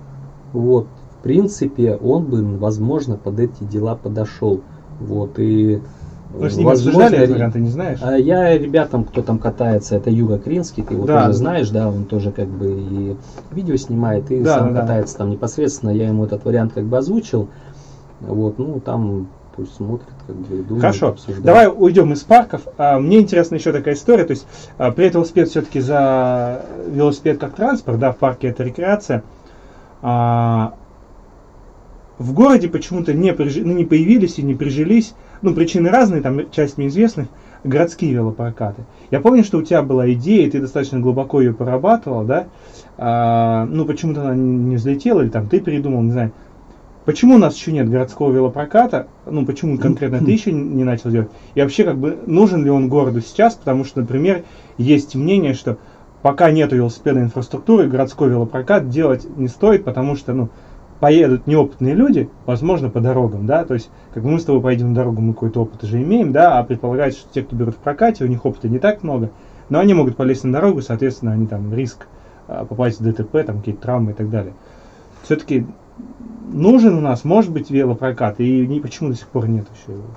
[0.53, 0.87] Вот,
[1.19, 4.61] в принципе, он бы, возможно, под эти дела подошел.
[4.99, 5.81] Вот, и
[6.33, 7.99] Ну, с ними возможно, обсуждали этот ре- вариант, ты не знаешь?
[8.01, 11.33] а я ребятам, кто там катается, это Юра Кринский, ты его Да, тоже да.
[11.33, 13.15] знаешь, да, он тоже как бы и
[13.51, 14.81] видео снимает, и Да, сам да, да.
[14.81, 17.49] катается там непосредственно, я ему этот вариант как бы озвучил,
[18.21, 21.45] вот, ну там пусть смотрит, как бы, и думает, Хорошо, обсуждает.
[21.45, 22.61] давай уйдем из парков.
[22.79, 24.47] А, Мне интересна еще такая история, то есть
[24.79, 29.21] а, привет велосипед все-таки за велосипед как транспорт, да, в парке это рекреация.
[30.01, 30.73] А,
[32.23, 36.49] В городе почему-то не, прижи- ну, не появились и не прижились, ну причины разные, там
[36.51, 37.27] часть мне известных,
[37.65, 38.85] городские велопрокаты.
[39.11, 42.47] Я помню, что у тебя была идея, и ты достаточно глубоко ее прорабатывал, да,
[42.97, 46.31] А, ну почему-то она не взлетела, или там ты придумал, не знаю.
[47.03, 49.07] Почему у нас еще нет городского велопроката?
[49.29, 51.27] Ну, почему конкретно ты еще не начал делать?
[51.55, 53.55] И вообще, как бы, нужен ли он городу сейчас?
[53.55, 54.45] Потому что, например,
[54.77, 55.77] есть мнение, что
[56.21, 60.47] пока нет велосипедной инфраструктуры, городской велопрокат делать не стоит, потому что, ну,
[61.03, 64.95] поедут неопытные люди, возможно, по дорогам, да, то есть, как мы с тобой поедем на
[64.95, 68.23] дорогу, мы какой-то опыт уже имеем, да, а предполагается, что те, кто берут в прокате,
[68.23, 69.29] у них опыта не так много,
[69.67, 72.07] но они могут полезть на дорогу, соответственно, они там риск
[72.47, 74.53] а, попасть в ДТП, там какие-то травмы и так далее.
[75.23, 75.65] Все-таки
[76.53, 80.07] нужен у нас, может быть, велопрокат, и ни- почему до сих пор нет еще его?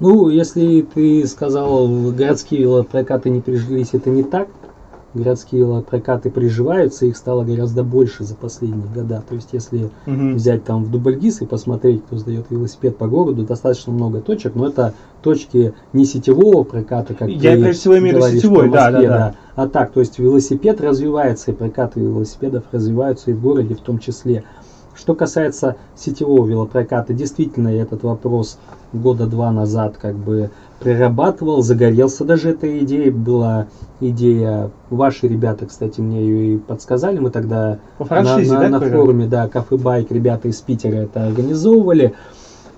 [0.00, 4.48] Ну, если ты сказал, городские велопрокаты не прижились, это не так.
[5.12, 9.24] Городские велопрокаты приживаются, их стало гораздо больше за последние года.
[9.28, 10.36] То есть, если Мгм.
[10.36, 14.68] взять там в Дубльгиз и посмотреть, кто сдает велосипед по городу, достаточно много точек, но
[14.68, 19.02] это точки не сетевого проката, как Я, прежде всего, имею в виду сетевой, да, да,
[19.02, 19.34] да.
[19.56, 23.98] А так, то есть велосипед развивается, и прокаты велосипедов развиваются и в городе в том
[23.98, 24.44] числе.
[25.00, 28.58] Что касается сетевого велопроката, действительно, я этот вопрос
[28.92, 33.08] года два назад как бы прорабатывал, загорелся даже этой идеей.
[33.08, 33.68] Была
[34.00, 38.78] идея, ваши ребята, кстати, мне ее и подсказали, мы тогда франшизе, на, да, на, на
[38.78, 38.96] какой-то?
[38.98, 42.14] форуме, да, кафе Байк, ребята из Питера это организовывали.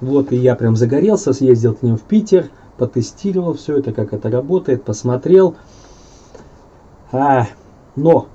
[0.00, 4.30] Вот, и я прям загорелся, съездил к ним в Питер, потестировал все это, как это
[4.30, 5.56] работает, посмотрел.
[7.11, 7.48] А,
[7.96, 8.28] но,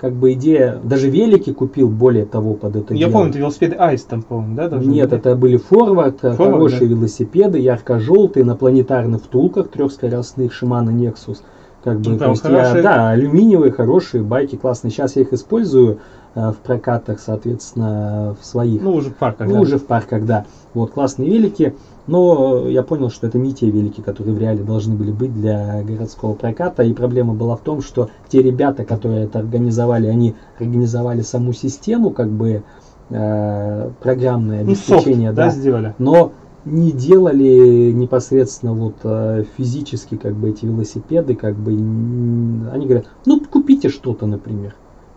[0.00, 3.12] как бы идея, даже велики купил, более того, под это Я дело.
[3.12, 4.68] помню, это велосипеды Айс там, по-моему, да?
[4.78, 5.18] Нет, быть?
[5.18, 6.86] это были форвард, Forward, хорошие да.
[6.86, 11.38] велосипеды, ярко-желтые, на планетарных втулках трехскоростных Shimano Nexus.
[11.84, 12.82] Как бы, Ну, прям есть я, хорошие.
[12.82, 14.90] да, алюминиевые, хорошие байки, классные.
[14.90, 15.96] Сейчас я их использую э,
[16.34, 18.82] в прокатах, соответственно, в своих.
[18.82, 19.60] Ну, уже в парках, Ну, да.
[19.60, 20.46] уже в парках, да.
[20.74, 21.74] Вот, классные велики.
[22.06, 25.82] Но я понял, что это не те велики, которые в реале должны были быть для
[25.82, 26.82] городского проката.
[26.82, 32.10] И проблема была в том, что те ребята, которые это организовали, они организовали саму систему,
[32.10, 32.62] как бы
[33.10, 35.94] э, программное Ну, софт, обеспечение, да, да, сделали.
[35.98, 36.32] но
[36.64, 43.40] не делали непосредственно вот э, физически как бы эти велосипеды, как бы они говорят, ну
[43.40, 44.74] купите что-то, например.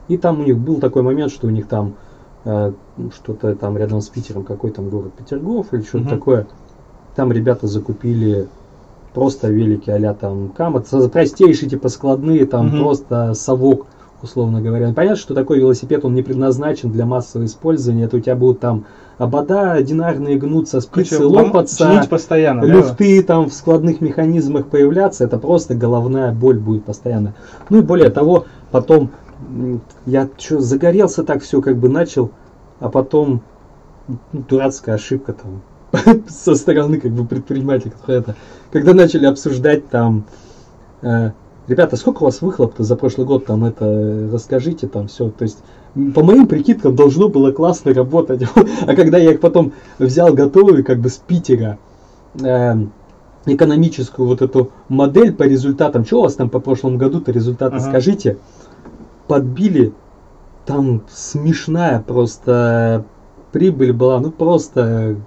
[0.08, 1.94] И там у них был такой момент, что у них там
[2.46, 2.74] э,
[3.16, 6.10] что-то там рядом с Питером, какой там город Петергоф или что-то Мгм.
[6.10, 6.48] такое.
[7.16, 8.48] Там ребята закупили
[9.14, 12.80] просто велики а там Камат, со- простейшие типа складные, там Мгм.
[12.80, 13.86] просто совок,
[14.22, 14.92] условно говоря.
[14.94, 18.06] Понятно, что такой велосипед, он не предназначен для массового использования.
[18.06, 18.86] Это у тебя будут там
[19.18, 22.68] обода одинарные гнуться, спицы лом- лопаться, постоянно, да?
[22.68, 27.36] люфты там в складных механизмах появляться, это просто головная боль будет постоянно.
[27.70, 29.12] Ну и более того, потом
[30.06, 32.32] я что загорелся так все как бы начал,
[32.80, 33.42] а потом
[34.08, 35.62] ну, дурацкая ошибка там
[36.28, 38.36] со стороны как бы предпринимателя, это,
[38.72, 40.26] когда начали обсуждать там,
[41.02, 41.32] э,
[41.68, 45.44] ребята, сколько у вас выхлоп-то за прошлый год там это э, расскажите там все, то
[45.44, 45.60] есть
[46.16, 48.44] по моим прикидкам должно было классно работать,
[48.88, 51.78] а когда я их потом взял готовые как бы с Питера,
[52.42, 52.92] эм,
[53.46, 56.06] экономическую вот эту модель по результатам.
[56.06, 57.86] Что у вас там по прошлому году-то результаты, Ага.
[57.86, 58.38] скажите?
[59.28, 59.94] Подбили,
[60.66, 63.06] там смешная просто
[63.52, 65.18] прибыль была, ну просто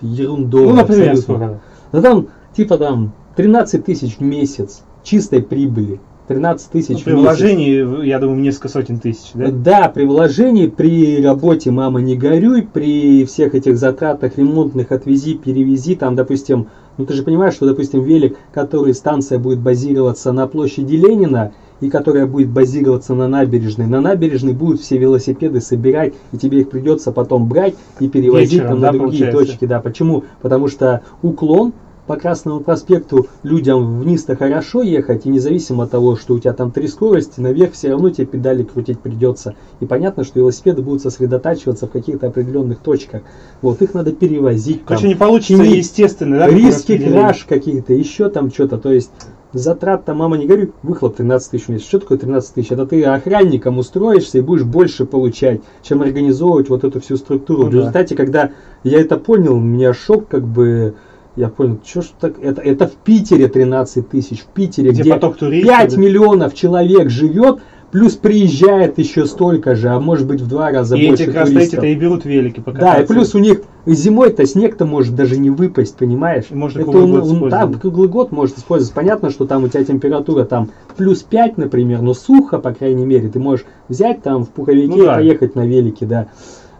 [0.00, 0.68] ерундовая.
[0.68, 1.22] Ну, например, абсолютно.
[1.22, 1.60] сколько?
[1.92, 2.26] Ну там,
[2.56, 6.00] типа там, 13 тысяч в месяц чистой прибыли.
[6.28, 7.26] 13 Ну, тысяч при в месяц.
[7.26, 9.50] вложении, я думаю, несколько сотен тысяч, да?
[9.50, 15.96] Да, при вложении, при работе «Мама, не горюй», при всех этих затратах ремонтных «Отвези, перевези»,
[15.96, 20.94] там, допустим, ну ты же понимаешь, что, допустим, велик, который станция будет базироваться на площади
[20.96, 23.86] Ленина, и которая будет базироваться на набережной.
[23.86, 28.68] На набережной будут все велосипеды собирать, и тебе их придется потом брать и перевозить Вечером,
[28.68, 29.52] там да, на другие получается?
[29.52, 29.64] точки.
[29.66, 30.24] Да, почему?
[30.40, 31.72] Потому что уклон
[32.06, 36.70] по Красному проспекту людям вниз-то хорошо ехать, и независимо от того, что у тебя там
[36.70, 39.54] три скорости, наверх все равно тебе педали крутить придется.
[39.80, 43.22] И понятно, что велосипеды будут сосредотачиваться в каких-то определенных точках.
[43.62, 44.78] Вот их надо перевозить.
[44.84, 46.48] там, Короче, не получится чинить, естественно, да?
[46.48, 48.76] риски, краш какие-то, еще там что-то.
[48.76, 49.10] То есть
[49.58, 51.86] затрат там, мама не горюй, выхлоп 13 тысяч в месяц.
[51.86, 52.72] Что такое 13 тысяч?
[52.72, 57.62] Это ты охранником устроишься и будешь больше получать, чем организовывать вот эту всю структуру.
[57.62, 57.78] Ну в да.
[57.78, 58.50] результате, когда
[58.82, 60.94] я это понял, у меня шок как бы...
[61.36, 65.14] Я понял, что ж так, это, это в Питере 13 тысяч, в Питере, Где где,
[65.14, 66.00] поток туристов, 5 да.
[66.00, 67.58] миллионов человек живет,
[67.94, 71.56] плюс приезжает еще столько же, а может быть в два раза И больше эти туристов.
[71.62, 73.02] эти-то и берут велики Да, покататься.
[73.02, 76.46] и плюс у них зимой-то снег-то может даже не выпасть, понимаешь?
[76.50, 78.92] И можно Это круглый он- год он- да, круглый год может использовать.
[78.96, 83.28] Понятно, что там у тебя температура там плюс 5, например, но сухо, по крайней мере.
[83.28, 85.14] Ты можешь взять там в пуховике Ну и да.
[85.14, 86.26] поехать на велике, да.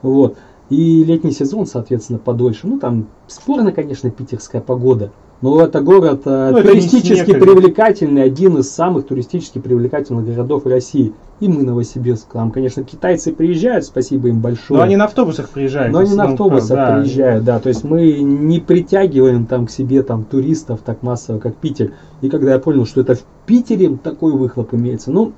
[0.02, 0.36] Вот.
[0.68, 2.62] И летний сезон, соответственно, подольше.
[2.64, 5.12] Ну, там спорно, конечно, питерская погода.
[5.40, 11.12] Но это город э, Ну, туристически это- привлекательный, один из самых туристически привлекательных городов России.
[11.40, 12.32] И мы, Новосибирск.
[12.32, 14.78] Там, конечно, китайцы приезжают, спасибо им большое.
[14.78, 15.92] Но они на автобусах приезжают.
[15.92, 17.00] Но они на автобусах да.
[17.00, 17.58] приезжают, да.
[17.58, 21.92] То есть мы не притягиваем там к себе там туристов так массово, как Питер.
[22.22, 25.32] И когда я понял, что это в Питере такой выхлоп имеется, ну,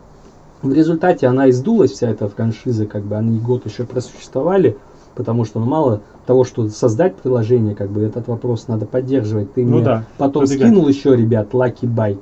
[0.62, 4.76] в результате она издулась, вся эта франшиза, как бы они год еще просуществовали,
[5.16, 9.52] потому что ну, мало того, что создать приложение, как бы этот вопрос надо поддерживать.
[9.54, 10.68] Ты Ну мне да, потом продвигать.
[10.68, 12.20] скинул еще, ребят, Lucky Bike.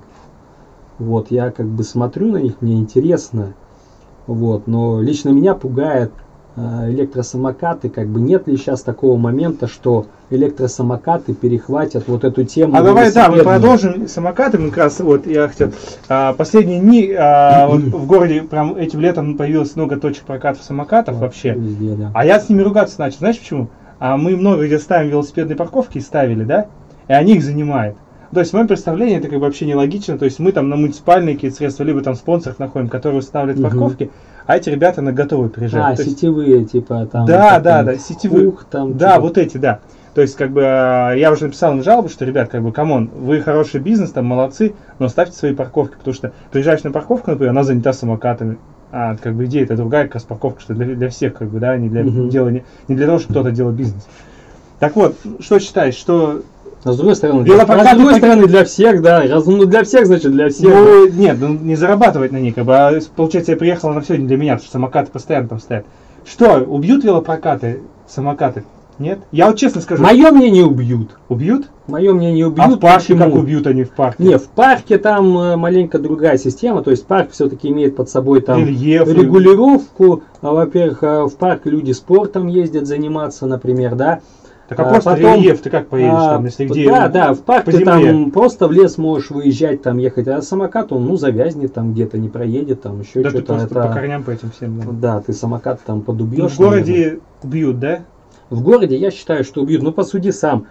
[0.98, 3.54] Вот, я как бы смотрю на них, мне интересно.
[4.26, 6.12] Вот, но лично меня пугает
[6.56, 12.76] электросамокаты, как бы нет ли сейчас такого момента, что электросамокаты перехватят вот эту тему.
[12.76, 14.58] А давай, да, мы продолжим самокаты.
[14.58, 15.72] Мы как раз, вот, я хотел...
[16.08, 21.16] а, последние дни а, вот в городе прям этим летом появилось много точек прокатов самокатов
[21.18, 21.54] вообще.
[21.54, 22.10] Везде, да.
[22.14, 23.18] А я с ними ругаться начал.
[23.18, 23.68] Знаешь почему?
[23.98, 26.66] А мы много где ставим велосипедные парковки и ставили, да?
[27.08, 27.96] И они их занимают.
[28.34, 30.18] То есть, в моем представлении это как бы вообще нелогично.
[30.18, 33.70] То есть, мы там на муниципальные какие-то средства, либо там спонсоров находим, которые устанавливают Мгм.
[33.70, 34.10] парковки,
[34.46, 35.94] а эти ребята на готовы приезжают.
[35.94, 37.26] А, То есть- сетевые, типа там.
[37.26, 38.48] Да, да, там, да, сетевые.
[38.48, 38.96] Ух, там.
[38.98, 39.78] Да, типа, вот эти, да.
[40.14, 42.94] То есть, как бы, э, я уже написал им жалобу, что, ребят, как бы, come
[42.94, 47.30] on, вы хороший бизнес, там, молодцы, но ставьте свои парковки, потому что приезжаешь на парковку,
[47.30, 48.58] например, она занята самокатами,
[48.92, 51.58] а, как бы, идея это другая как раз парковка, что для, для всех, как бы,
[51.58, 52.28] да, не для, Мгм.
[52.28, 54.06] дела, не, не для того, чтобы кто-то делал бизнес.
[54.78, 56.42] Так вот, что считаешь, что...
[56.84, 59.22] А с другой стороны, для, а с другой пок- стороны, для всех, да.
[59.22, 60.68] Раз, ну, для всех, значит, для всех.
[60.68, 64.16] Ну, нет, ну, не зарабатывать на них, как бы, а, получается, я приехала на все
[64.16, 65.86] не для меня, потому что самокаты постоянно там стоят.
[66.26, 68.64] Что, убьют велопрокаты, самокаты?
[68.98, 69.18] Нет?
[69.32, 71.16] Я вот честно скажу, Мое мнение убьют.
[71.28, 71.66] убьют?
[71.88, 72.64] Мое мнение убьют.
[72.64, 73.24] А в парке Почему?
[73.24, 74.22] как убьют они в парке?
[74.22, 78.40] Не, в парке там э, маленько другая система, то есть парк все-таки имеет под собой
[78.40, 79.08] там Рельеф.
[79.08, 80.22] регулировку.
[80.42, 84.20] А, во-первых, а, в парк люди спортом ездят заниматься, например, да.
[84.68, 86.86] Так а, А просто потом- рельеф, ты как поедешь А, там, если где?
[86.88, 88.12] Да, да, в парк по ты земле.
[88.12, 92.16] там просто в лес можешь выезжать, там ехать, а самокат он, ну, завязнет там где-то,
[92.16, 93.54] не проедет, там еще Да ты что-то.
[93.54, 94.80] просто это- по корням по этим всем.
[94.80, 94.86] да.
[95.16, 96.52] Да, ты самокат там Ну, подубьешь.
[96.52, 98.00] в городе бьют, да?
[98.48, 99.82] В городе я считаю, что убьют.
[99.82, 100.66] Ну, посуди сам.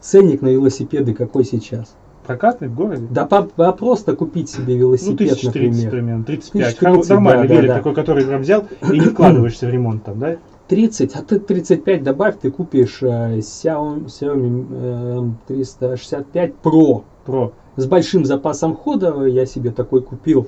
[0.00, 1.94] Ценник на велосипеды какой сейчас?
[2.26, 3.06] Прокатный в городе?
[3.10, 5.90] Да по- по- просто купить себе Ну, велосипед, 1030 например.
[5.90, 6.62] примерно, 35.
[6.76, 7.74] 1030, Нормальный да, да, велик да.
[7.76, 10.36] такой, который прям взял и не вкладываешься в ремонт там, да?
[10.68, 17.52] 30, а ты 35 добавь, ты купишь э, Xiaomi, Xiaomi э, 365 Pro Про.
[17.76, 19.24] с большим запасом хода.
[19.24, 20.46] Я себе такой купил.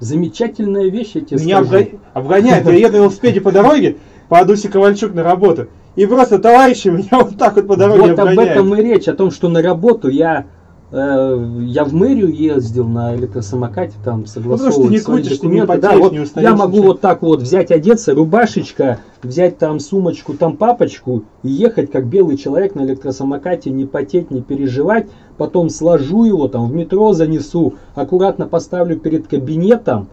[0.00, 1.82] Замечательная вещь, я тебе Меня скажу.
[1.84, 3.96] обго- обгоняет, я еду на велосипеде по дороге,
[4.28, 5.66] по Адусе Ковальчук на работу.
[5.96, 8.50] И просто товарищи меня вот так вот по дороге Вот об обгоняют.
[8.52, 10.46] этом и речь, о том, что на работу я
[10.90, 15.66] я в мэрию ездил на электросамокате, там согласовывать Ну, что ты не крутишь, ты не
[15.66, 16.86] потеешь, да, вот не устаешь, я могу ничего.
[16.88, 22.38] вот так вот взять, одеться, рубашечка, взять там сумочку, там папочку и ехать как белый
[22.38, 25.06] человек на электросамокате, не потеть, не переживать.
[25.36, 30.08] Потом сложу его там в метро занесу, аккуратно поставлю перед кабинетом,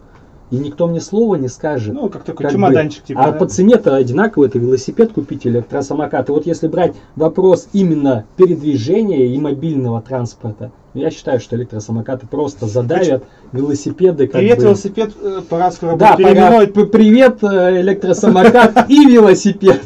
[0.50, 1.94] и никто мне слова не скажет.
[1.94, 3.06] Ну, как такой Как чемоданчик, бы.
[3.08, 3.24] типа.
[3.24, 3.38] а да?
[3.38, 6.28] по цене-то одинаково, это велосипед купить, электросамокат.
[6.28, 12.66] И вот если брать вопрос именно передвижения и мобильного транспорта, Я считаю, что электросамокаты просто
[12.66, 14.26] задавят велосипеды.
[14.26, 14.64] Как Привет, бы...
[14.64, 16.30] велосипед, э, пора скоро Да, будет пора.
[16.34, 16.72] переименовать.
[16.72, 19.82] П- Привет, э, электросамокат и велосипед.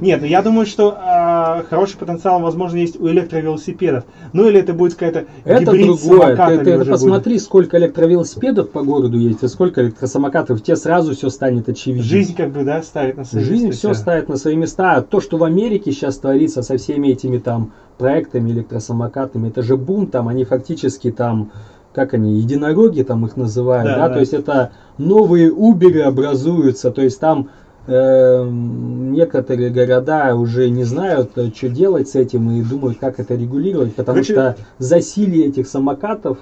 [0.00, 4.04] Нет, ну я думаю, что а, хороший потенциал, возможно, есть у электровелосипедов.
[4.32, 6.36] Ну или это будет какая-то Это другое.
[6.64, 10.62] Ты, уже посмотри, сколько электровелосипедов по городу есть, и сколько электросамокатов.
[10.62, 11.68] Тебе сразу все станет будет.
[11.76, 12.02] очевидно.
[12.04, 14.00] Жизнь как бы, да, ставит на свои Жизнь места все всё.
[14.00, 14.92] ставит на свои места.
[14.94, 19.76] А то, что в Америке сейчас творится со всеми этими там проектами электросамокатами, это же
[19.76, 21.50] бум, там они фактически там,
[21.92, 24.14] как они, единороги там их называют, Да, да, да.
[24.14, 27.48] то есть это новые уберы образуются, то есть там
[27.86, 33.34] э, некоторые города уже не знают, э, что делать с этим и думают, как это
[33.34, 36.38] регулировать, потому Короче- что засилие этих самокатов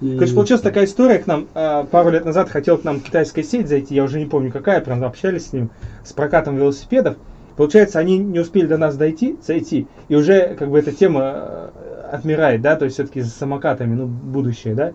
[0.00, 1.46] и- Короче, получилась такая история к нам.
[1.54, 4.80] а, пару лет назад хотел к нам китайская сеть зайти, я уже не помню какая,
[4.80, 5.70] прям общались с ним,
[6.04, 7.16] с прокатом велосипедов.
[7.62, 11.70] Получается, они не успели до нас дойти, зайти, и уже как бы эта тема э,
[12.10, 14.94] отмирает, да, то есть все-таки с самокатами, ну, будущее, да?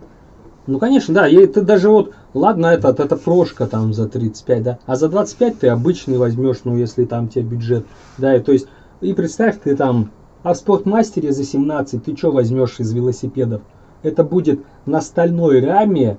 [0.66, 1.30] Ну, конечно, да.
[1.30, 5.60] И ты даже вот, ладно, этот, это прошка там за 35, да, а за 25
[5.60, 7.86] ты обычный возьмешь, ну, если там тебе бюджет,
[8.18, 8.68] да, и то есть,
[9.00, 10.12] и представь, ты там,
[10.44, 13.62] а в спортмастере за 17 ты что возьмешь из велосипедов?
[14.04, 16.18] Это будет на стальной раме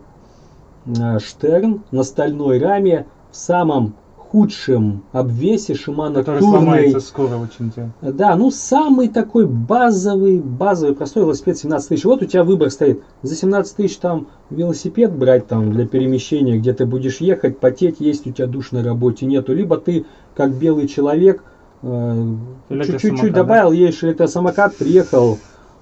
[0.87, 3.97] э, Штерн, на стальной раме в самом
[4.31, 7.71] худшем обвесе Шимано Который сломается скоро очень.
[7.71, 7.91] тебя.
[8.03, 12.05] Да, ну самый такой базовый, базовый, простой велосипед 17 тысяч.
[12.05, 13.03] Вот у тебя выбор стоит.
[13.23, 18.27] За 17 тысяч там велосипед брать там для перемещения, где ты будешь ехать, потеть, есть
[18.27, 19.55] у тебя душ на работе нету.
[19.55, 20.05] Либо ты,
[20.35, 21.43] как белый человек,
[21.83, 22.35] э,
[22.71, 23.43] чуть-чуть да?
[23.43, 25.39] добавил, едешь электросамокат, приехал,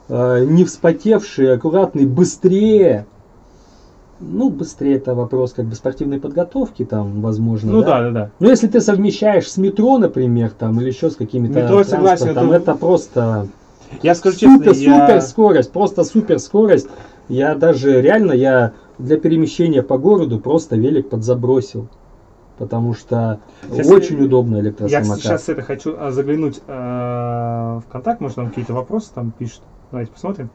[0.09, 3.07] э, не вспотевший, аккуратный, быстрее.
[4.21, 7.71] Ну, быстрее это вопрос как бы спортивной подготовки там, возможно.
[7.73, 8.31] Ну да, да, да.
[8.41, 12.41] Ну, если ты совмещаешь с метро, например, там, или еще с какими-то Метро, согласен, это-
[12.55, 13.47] это просто
[14.03, 15.07] Я скажу честно, супер, я...
[15.07, 16.89] супер скорость, просто супер скорость.
[17.29, 21.89] Я даже реально, я для перемещения по городу просто велик подзабросил.
[22.57, 23.41] Потому что
[23.71, 25.19] Сейчас очень я- удобно Я электросамокат.
[25.19, 29.61] сейчас это хочу а, заглянуть э, в контакт, может там какие-то вопросы там пишут.
[29.91, 30.49] Давайте посмотрим.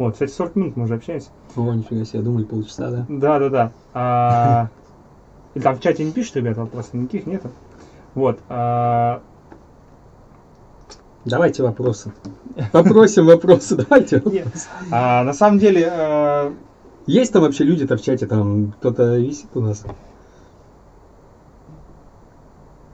[0.00, 1.28] Вот, кстати, 40 минут мы уже общаемся.
[1.56, 3.06] О, нифига себе, думали полчаса, да?
[3.06, 3.72] Да, да, да.
[3.92, 4.68] А,
[5.54, 7.50] и там в чате не пишут, ребята, вопросов никаких нету.
[8.14, 8.38] Вот.
[8.48, 9.20] а,
[11.26, 12.14] Давайте вопросы.
[12.72, 14.22] Попросим вопросы, давайте.
[14.24, 14.46] Нет.
[14.90, 16.54] а, на самом деле,
[17.04, 19.84] Есть там вообще люди-то в чате, там кто-то висит у нас?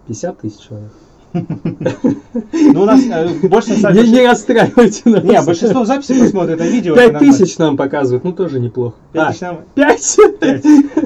[0.09, 0.91] 50 тысяч человек.
[2.53, 5.25] ну, у нас э, больше на Не, расстраивайте нас.
[5.25, 6.95] Не, большинство записей посмотрит это видео.
[6.95, 8.97] Пять тысяч нам показывают, ну тоже неплохо.
[9.13, 10.17] Пять А, Пять?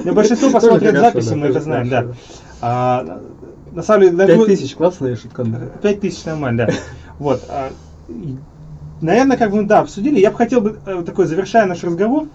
[0.03, 2.05] Ну, большинство посмотрят хорошо, записи, мы это знаем, да.
[2.61, 3.21] А,
[3.71, 5.45] на самом деле, Пять ну, тысяч, классная шутка.
[5.81, 6.73] Пять тысяч нормально, да.
[7.19, 7.43] Вот.
[7.49, 7.71] а,
[9.01, 10.19] Наверное, как бы, да, обсудили.
[10.19, 12.27] Я бы хотел бы, э, такой, завершая наш разговор,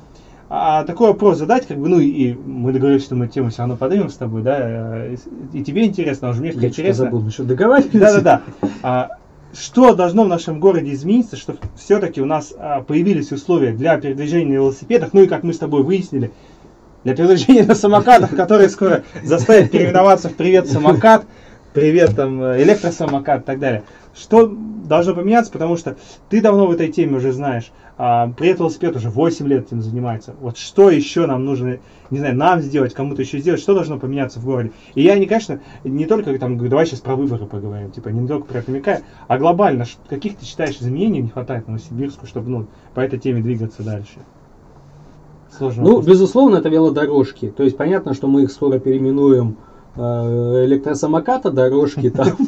[0.48, 3.76] а, такой вопрос задать, как бы, ну, и мы договорились, что мы тему все равно
[3.76, 5.06] поднимем с тобой, да,
[5.52, 7.04] и тебе интересно, а уже мне Я что интересно.
[7.04, 8.00] забыл, мы что, договаривались?
[8.00, 8.42] Да-да-да.
[8.82, 9.08] А,
[9.52, 14.50] что должно в нашем городе измениться, чтобы все-таки у нас а, появились условия для передвижения
[14.50, 16.30] на велосипедах, ну и как мы с тобой выяснили,
[17.02, 21.24] для передвижения на самокатах, которые скоро заставят переименоваться в «Привет, самокат»,
[21.72, 23.82] «Привет, там, э, электросамокат» и так далее.
[24.16, 25.96] Что должно поменяться, потому что
[26.30, 30.34] ты давно в этой теме уже знаешь, а, «Привет, велосипед» уже 8 лет этим занимается.
[30.40, 31.78] Вот что еще нам нужно,
[32.10, 34.72] не знаю, нам сделать, кому-то еще сделать, что должно поменяться в городе.
[34.94, 38.26] И я не, конечно, не только там говорю, давай сейчас про выборы поговорим, типа не
[38.26, 42.66] только про это намекаю, а глобально, каких ты считаешь изменений не хватает Новосибирску, чтобы ну,
[42.94, 44.20] по этой теме двигаться дальше?
[45.50, 45.82] Сложно.
[45.82, 47.48] Ну, безусловно, это велодорожки.
[47.48, 49.56] То есть понятно, что мы их скоро переименуем
[49.96, 52.28] электросамоката дорожки там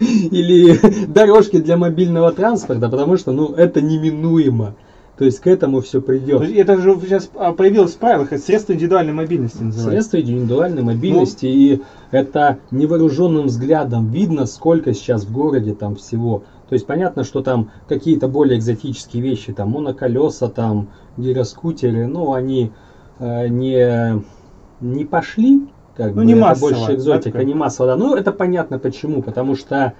[0.00, 4.74] или дорожки для мобильного транспорта, потому что, ну, это неминуемо.
[5.18, 6.42] То есть к этому все придет.
[6.42, 9.90] Это же сейчас а, появилось в правилах, это средство индивидуальной мобильности называется.
[9.90, 16.44] Средства индивидуальной мобильности, и это невооруженным взглядом видно, сколько сейчас в городе там всего.
[16.68, 22.70] То есть понятно, что там какие-то более экзотические вещи, там моноколеса, там гироскутеры, ну они
[23.18, 24.22] э, не,
[24.80, 25.66] не пошли,
[25.98, 27.44] как Ну, бы, не это массово, больше да, экзотика, такое?
[27.44, 27.96] не массово, да.
[27.96, 29.92] Ну это понятно почему, потому что,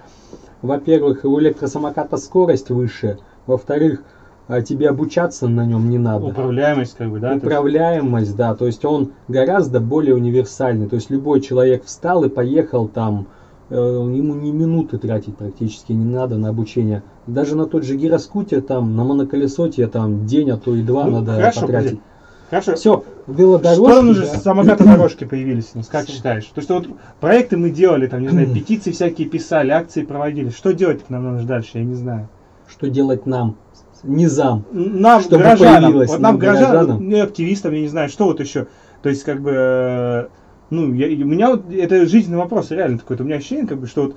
[0.63, 4.01] во-первых, у электросамоката скорость выше, во-вторых,
[4.47, 6.25] а, тебе обучаться на нем не надо.
[6.25, 7.35] Управляемость, как бы, да?
[7.35, 10.87] Управляемость, да, то есть он гораздо более универсальный.
[10.87, 13.27] То есть любой человек встал и поехал там,
[13.69, 17.03] э, ему ни минуты тратить практически не надо на обучение.
[17.27, 21.03] Даже на тот же гироскутер, там, на моноколесо тебе там день, а то и два
[21.05, 21.89] Ну, надо хорошо, потратить.
[21.89, 22.01] подожди.
[22.49, 22.75] Хорошо.
[22.75, 23.95] Все, велодорожки.
[23.95, 24.39] нам нужно, да.
[24.39, 26.45] самокаты-дорожки появились у нас, как считаешь?
[26.45, 26.87] То есть вот
[27.19, 30.49] проекты мы делали, там, не знаю, петиции всякие писали, акции проводили.
[30.49, 32.27] Что делать нам нужно дальше, я не знаю.
[32.67, 33.55] Что делать нам?
[34.03, 34.65] низам.
[34.71, 37.09] нам, Чтобы горожанам, появилось, вот нам, нам, горожанам, горожанам.
[37.09, 38.67] ну, и активистам, я не знаю, что вот еще.
[39.01, 40.27] То есть, как бы, э,
[40.69, 43.87] ну, я, у меня вот, это жизненный вопрос, реально такой, у меня ощущение, как бы,
[43.87, 44.15] что вот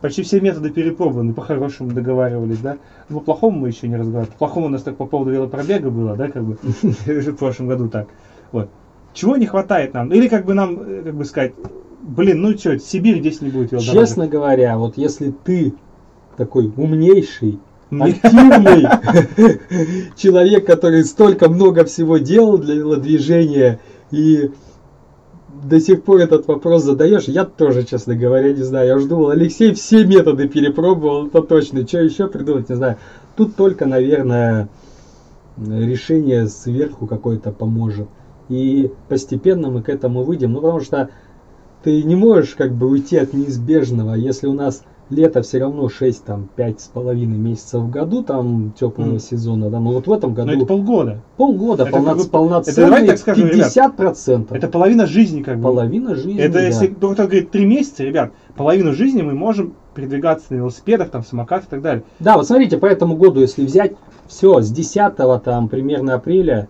[0.00, 2.76] почти все методы перепробованы, по-хорошему договаривались, да,
[3.08, 6.16] по плохому мы еще не разговаривали, по плохому у нас так по поводу велопробега было,
[6.16, 8.08] да, как бы, в прошлом году так,
[8.50, 8.68] вот.
[9.14, 10.10] Чего не хватает нам?
[10.10, 11.52] Или, как бы, нам, э, как бы сказать,
[12.00, 14.08] блин, ну что, Сибирь здесь не будет велодорожек.
[14.08, 15.74] Честно говоря, вот если ты
[16.38, 17.58] такой умнейший,
[17.90, 18.86] Мне- активный
[20.16, 24.50] человек, который столько много всего делал для велодвижения и
[25.52, 28.88] до сих пор этот вопрос задаешь, я тоже, честно говоря, не знаю.
[28.88, 31.86] Я уже думал, Алексей все методы перепробовал, это точно.
[31.86, 32.96] Что еще придумать, не знаю.
[33.36, 34.68] Тут только, наверное,
[35.56, 38.08] решение сверху какое-то поможет.
[38.48, 40.52] И постепенно мы к этому выйдем.
[40.52, 41.10] Ну, потому что
[41.82, 44.14] ты не можешь как бы уйти от неизбежного.
[44.14, 44.82] Если у нас
[45.12, 49.18] лето все равно 6, там, пять с половиной месяцев в году, там, теплого Мгм.
[49.20, 51.20] сезона, да, но вот в этом Ну, это году полгода.
[51.36, 54.52] полгода, это полно- как бы- это полноценный, давай так скажем, ребят, 50%.
[54.52, 55.64] Это половина жизни, как бы.
[55.64, 56.60] половина жизни, Это да.
[56.62, 61.66] если кто-то говорит три месяца, ребят, половину жизни мы можем передвигаться на велосипедах, там, самокатах
[61.68, 62.04] и так далее.
[62.18, 63.92] Да, вот смотрите, по этому году, если взять
[64.26, 66.68] все, с 10 там примерно апреля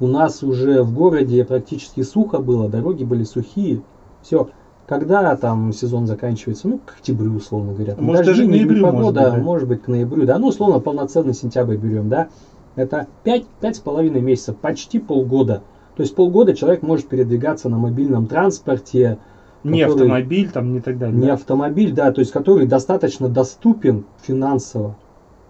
[0.00, 3.80] у нас уже в городе практически сухо было, дороги были сухие.
[4.20, 4.48] Все.
[4.86, 6.68] Когда там сезон заканчивается?
[6.68, 7.94] Ну, к октябрю, условно говоря.
[7.94, 9.36] Там Может, даже к ноябрю, непогода, может быть, да.
[9.38, 10.38] может быть, к ноябрю, да.
[10.38, 12.28] Ну, условно, полноценный сентябрь берем, да.
[12.74, 15.62] Это 5, с половиной месяцев, почти полгода.
[15.96, 19.18] То есть полгода человек может передвигаться на мобильном транспорте,
[19.62, 21.16] Не Который- автомобиль, там, не так далее.
[21.16, 21.34] не да.
[21.34, 24.96] автомобиль, да, то есть который достаточно доступен финансово.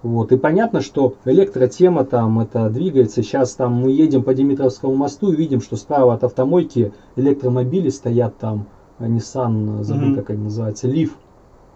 [0.03, 0.33] Вот.
[0.33, 3.23] И понятно, что электротема там это двигается.
[3.23, 8.37] Сейчас там мы едем по Димитровскому мосту и видим, что справа от автомойки электромобили стоят
[8.37, 8.67] там.
[9.07, 10.17] Nissan, забыл Мгм.
[10.17, 11.17] как они называются, Лив.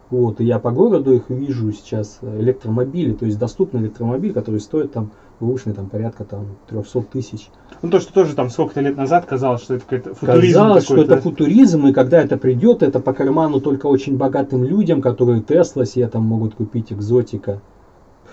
[0.08, 4.60] Вот, и я по городу их вижу сейчас, э, электромобили, то есть доступный электромобиль, который
[4.60, 5.10] стоит там
[5.40, 7.48] бэушный там порядка там 300 тысяч.
[7.82, 10.96] Ну, то, что тоже там сколько-то лет назад казалось, что это какой-то футуризм Казалось, что
[10.96, 15.84] это футуризм, и когда это придет, это по карману только очень богатым людям, которые Тесла
[15.84, 17.60] себе там могут купить экзотика.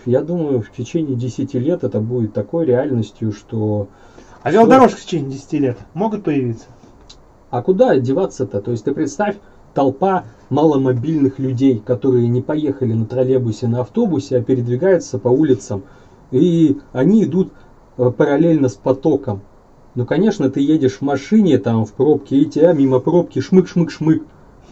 [0.06, 3.88] Я думаю, в течение 10 лет это будет такой реальностью, что...
[4.44, 6.66] А велодорожки в течение 10 лет могут появиться?
[7.54, 8.62] А куда деваться-то?
[8.62, 9.36] То есть ты представь,
[9.76, 15.84] толпа маломобильных людей, которые не поехали на троллейбусе, на автобусе, а передвигаются по улицам.
[16.32, 17.54] И они идут
[17.98, 19.42] э, параллельно с потоком.
[19.94, 24.24] Ну, конечно, ты едешь в машине, там, в пробке, и тебя мимо пробки шмык-шмык-шмык.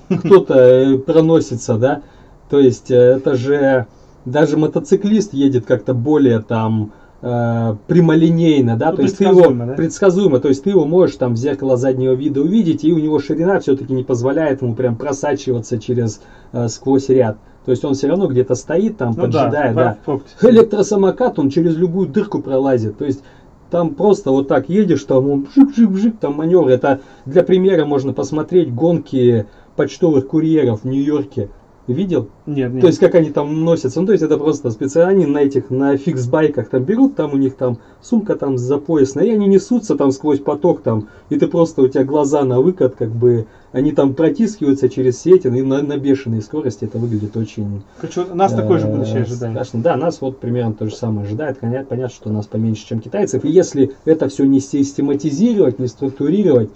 [0.10, 2.02] Кто-то э, проносится, да?
[2.50, 3.86] То есть, э, это же...
[4.26, 9.66] Даже мотоциклист едет как-то более там э, прямолинейно, да, Ну, то есть ты его предсказуемо,
[9.68, 9.74] да?
[9.74, 13.20] предсказуемо, то есть ты его можешь там в зеркало заднего вида увидеть, и у него
[13.20, 16.22] ширина все-таки не позволяет ему прям просачиваться через
[16.54, 17.38] э, сквозь ряд.
[17.66, 19.98] То есть он все равно где-то стоит там, Ну да, поджидая, в- да.
[20.04, 20.30] пробке.
[20.42, 22.98] Электросамокат, он через любую дырку пролазит.
[22.98, 23.22] То есть
[23.70, 26.70] там просто вот так едешь, там он вжик-вжик-вжик, там маневр.
[26.70, 29.46] Это для примера можно посмотреть гонки
[29.76, 31.50] почтовых курьеров в Нью-Йорке.
[31.88, 32.30] Видел?
[32.46, 32.82] Нет, нет.
[32.82, 34.02] То есть как они там носятся.
[34.02, 37.56] Ну, то есть это просто специально на этих, на фикс-байках там берут, там у них
[37.56, 41.82] там сумка там за поясной, и они несутся там сквозь поток там, и ты просто,
[41.82, 45.98] у тебя глаза на выкат, как бы, они там протискиваются через сеть, и на, на
[45.98, 47.84] бешеной скорости это выглядит очень...
[48.00, 49.54] Короче, вот нас такое же э, будущее ожидает.
[49.54, 49.82] страшно.
[49.82, 51.60] Да, нас вот примерно то же самое ожидает.
[51.60, 53.46] Понятно, понятно, что нас поменьше, чем китайцев.
[53.46, 56.70] И если это все не систематизировать, не структурировать,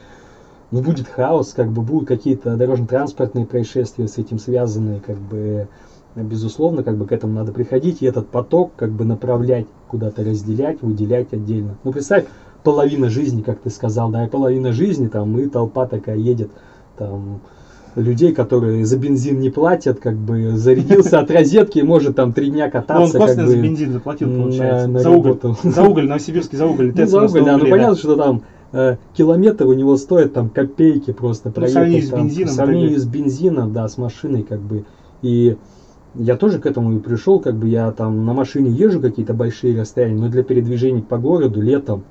[0.72, 5.68] ну, будет хаос, как бы будут какие-то дорожно-транспортные происшествия с этим связанные, как бы,
[6.16, 10.82] безусловно, как бы к этому надо приходить, и этот поток, как бы, направлять, куда-то разделять,
[10.82, 11.76] выделять отдельно.
[11.84, 12.26] Ну, представь,
[12.64, 16.50] половина жизни, как ты сказал, да, и половина жизни, там, и толпа такая едет,
[16.98, 17.40] там,
[17.96, 22.50] людей, которые за бензин не платят, как бы, зарядился от розетки и может там три
[22.50, 24.88] дня Ну, он кататься, как косвенно бы, за бензин заплатил, на- получается.
[24.88, 25.40] на за уголь.
[25.64, 26.92] За уголь, новосибирский за уголь.
[26.94, 28.42] ну, за на уголь, да, ну понятно, что там
[28.76, 32.10] э, километр у него стоит там копейки просто Ну, сравнении проехать.
[32.10, 34.84] с бензином, сравнении тогда- с бензином, да, с машиной, как бы.
[35.22, 35.56] И
[36.14, 39.80] я тоже к этому и пришел, как бы я там на машине езжу какие-то большие
[39.80, 42.04] расстояния, но для передвижений по городу летом,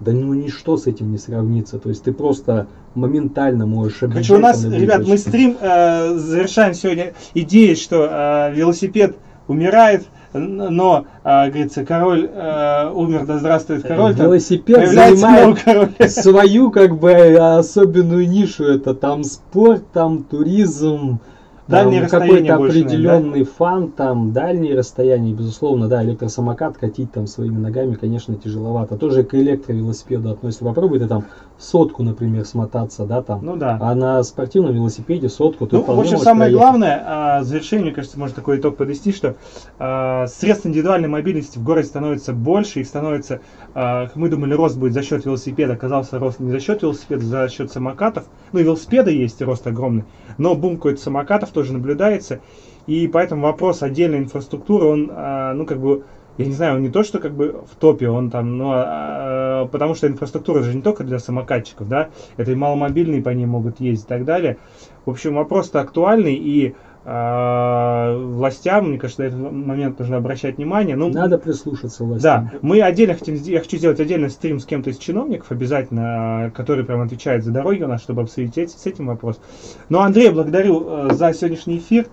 [0.00, 1.78] да ну ничто с этим не сравнится.
[1.78, 7.12] То есть ты просто моментально можешь Короче, у нас, ребят, мы стрим э, завершаем сегодня
[7.34, 9.16] идеей, что э, велосипед
[9.48, 10.06] умирает,
[10.38, 14.14] но, э, говорится, король э, умер, да здравствует король.
[14.14, 15.90] там Велосипед занимает король.
[16.08, 17.12] свою как бы
[17.58, 18.64] особенную нишу.
[18.64, 21.20] Это там спорт, там туризм,
[21.68, 27.94] Дальние расстояния какой-то определенный фан, там дальние расстояния, безусловно, да, электросамокат катить там своими ногами,
[27.94, 28.96] конечно, тяжеловато.
[28.96, 30.64] Тоже к электровелосипеду относится.
[30.64, 31.24] Попробуй ты там
[31.58, 33.44] сотку, например, смотаться, да, там.
[33.44, 33.78] Ну да.
[33.80, 36.58] А на спортивном велосипеде сотку ты Ну, в общем, самое проехать.
[36.60, 39.34] главное, а, в завершение, мне кажется, можно такой итог подвести, что
[39.78, 43.40] а, средств индивидуальной мобильности в городе становится больше, и становится,
[43.74, 47.48] а, мы думали, рост будет за счет велосипеда, оказался рост не за счет велосипеда, за
[47.48, 48.24] счет самокатов.
[48.52, 50.04] Ну, и велосипеда есть, рост огромный,
[50.38, 52.40] но бум какой-то самокатов тоже наблюдается,
[52.86, 56.04] и поэтому вопрос отдельной инфраструктуры, он, а, ну, как бы,
[56.36, 59.66] я не знаю, он не то, что как бы в топе, он там, ну, а,
[59.72, 63.80] потому что инфраструктура же не только для самокатчиков, да, это и маломобильные по ней могут
[63.80, 64.58] ездить и так далее.
[65.06, 66.74] В общем, вопрос-то актуальный, и а,
[67.06, 70.96] властям, мне кажется, на этот момент нужно обращать внимание.
[70.96, 72.50] Ну, Надо прислушаться властям.
[72.52, 76.84] да, мы отдельно хотим, я хочу сделать отдельный стрим с кем-то из чиновников обязательно, который
[76.84, 79.40] прям отвечает за дороги у нас, чтобы обсудить эти- с этим вопрос.
[79.88, 82.06] Ну, Андрей, благодарю э, за сегодняшний эфир.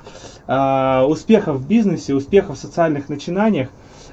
[0.47, 3.69] А, Успехов в бизнесе, успехов в социальных начинаниях,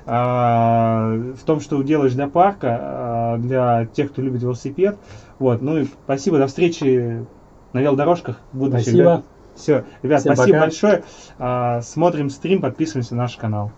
[0.06, 4.96] в том, что делаешь для парка, для тех, кто любит велосипед.
[5.38, 7.24] Вот, ну и спасибо, до встречи
[7.74, 8.82] на велодорожках в будущем.
[8.82, 9.22] Спасибо.
[9.60, 10.66] Все, ребят, Всем спасибо пока.
[10.66, 11.04] большое.
[11.38, 13.72] А, Смотрим стрим, подписываемся на наш канал.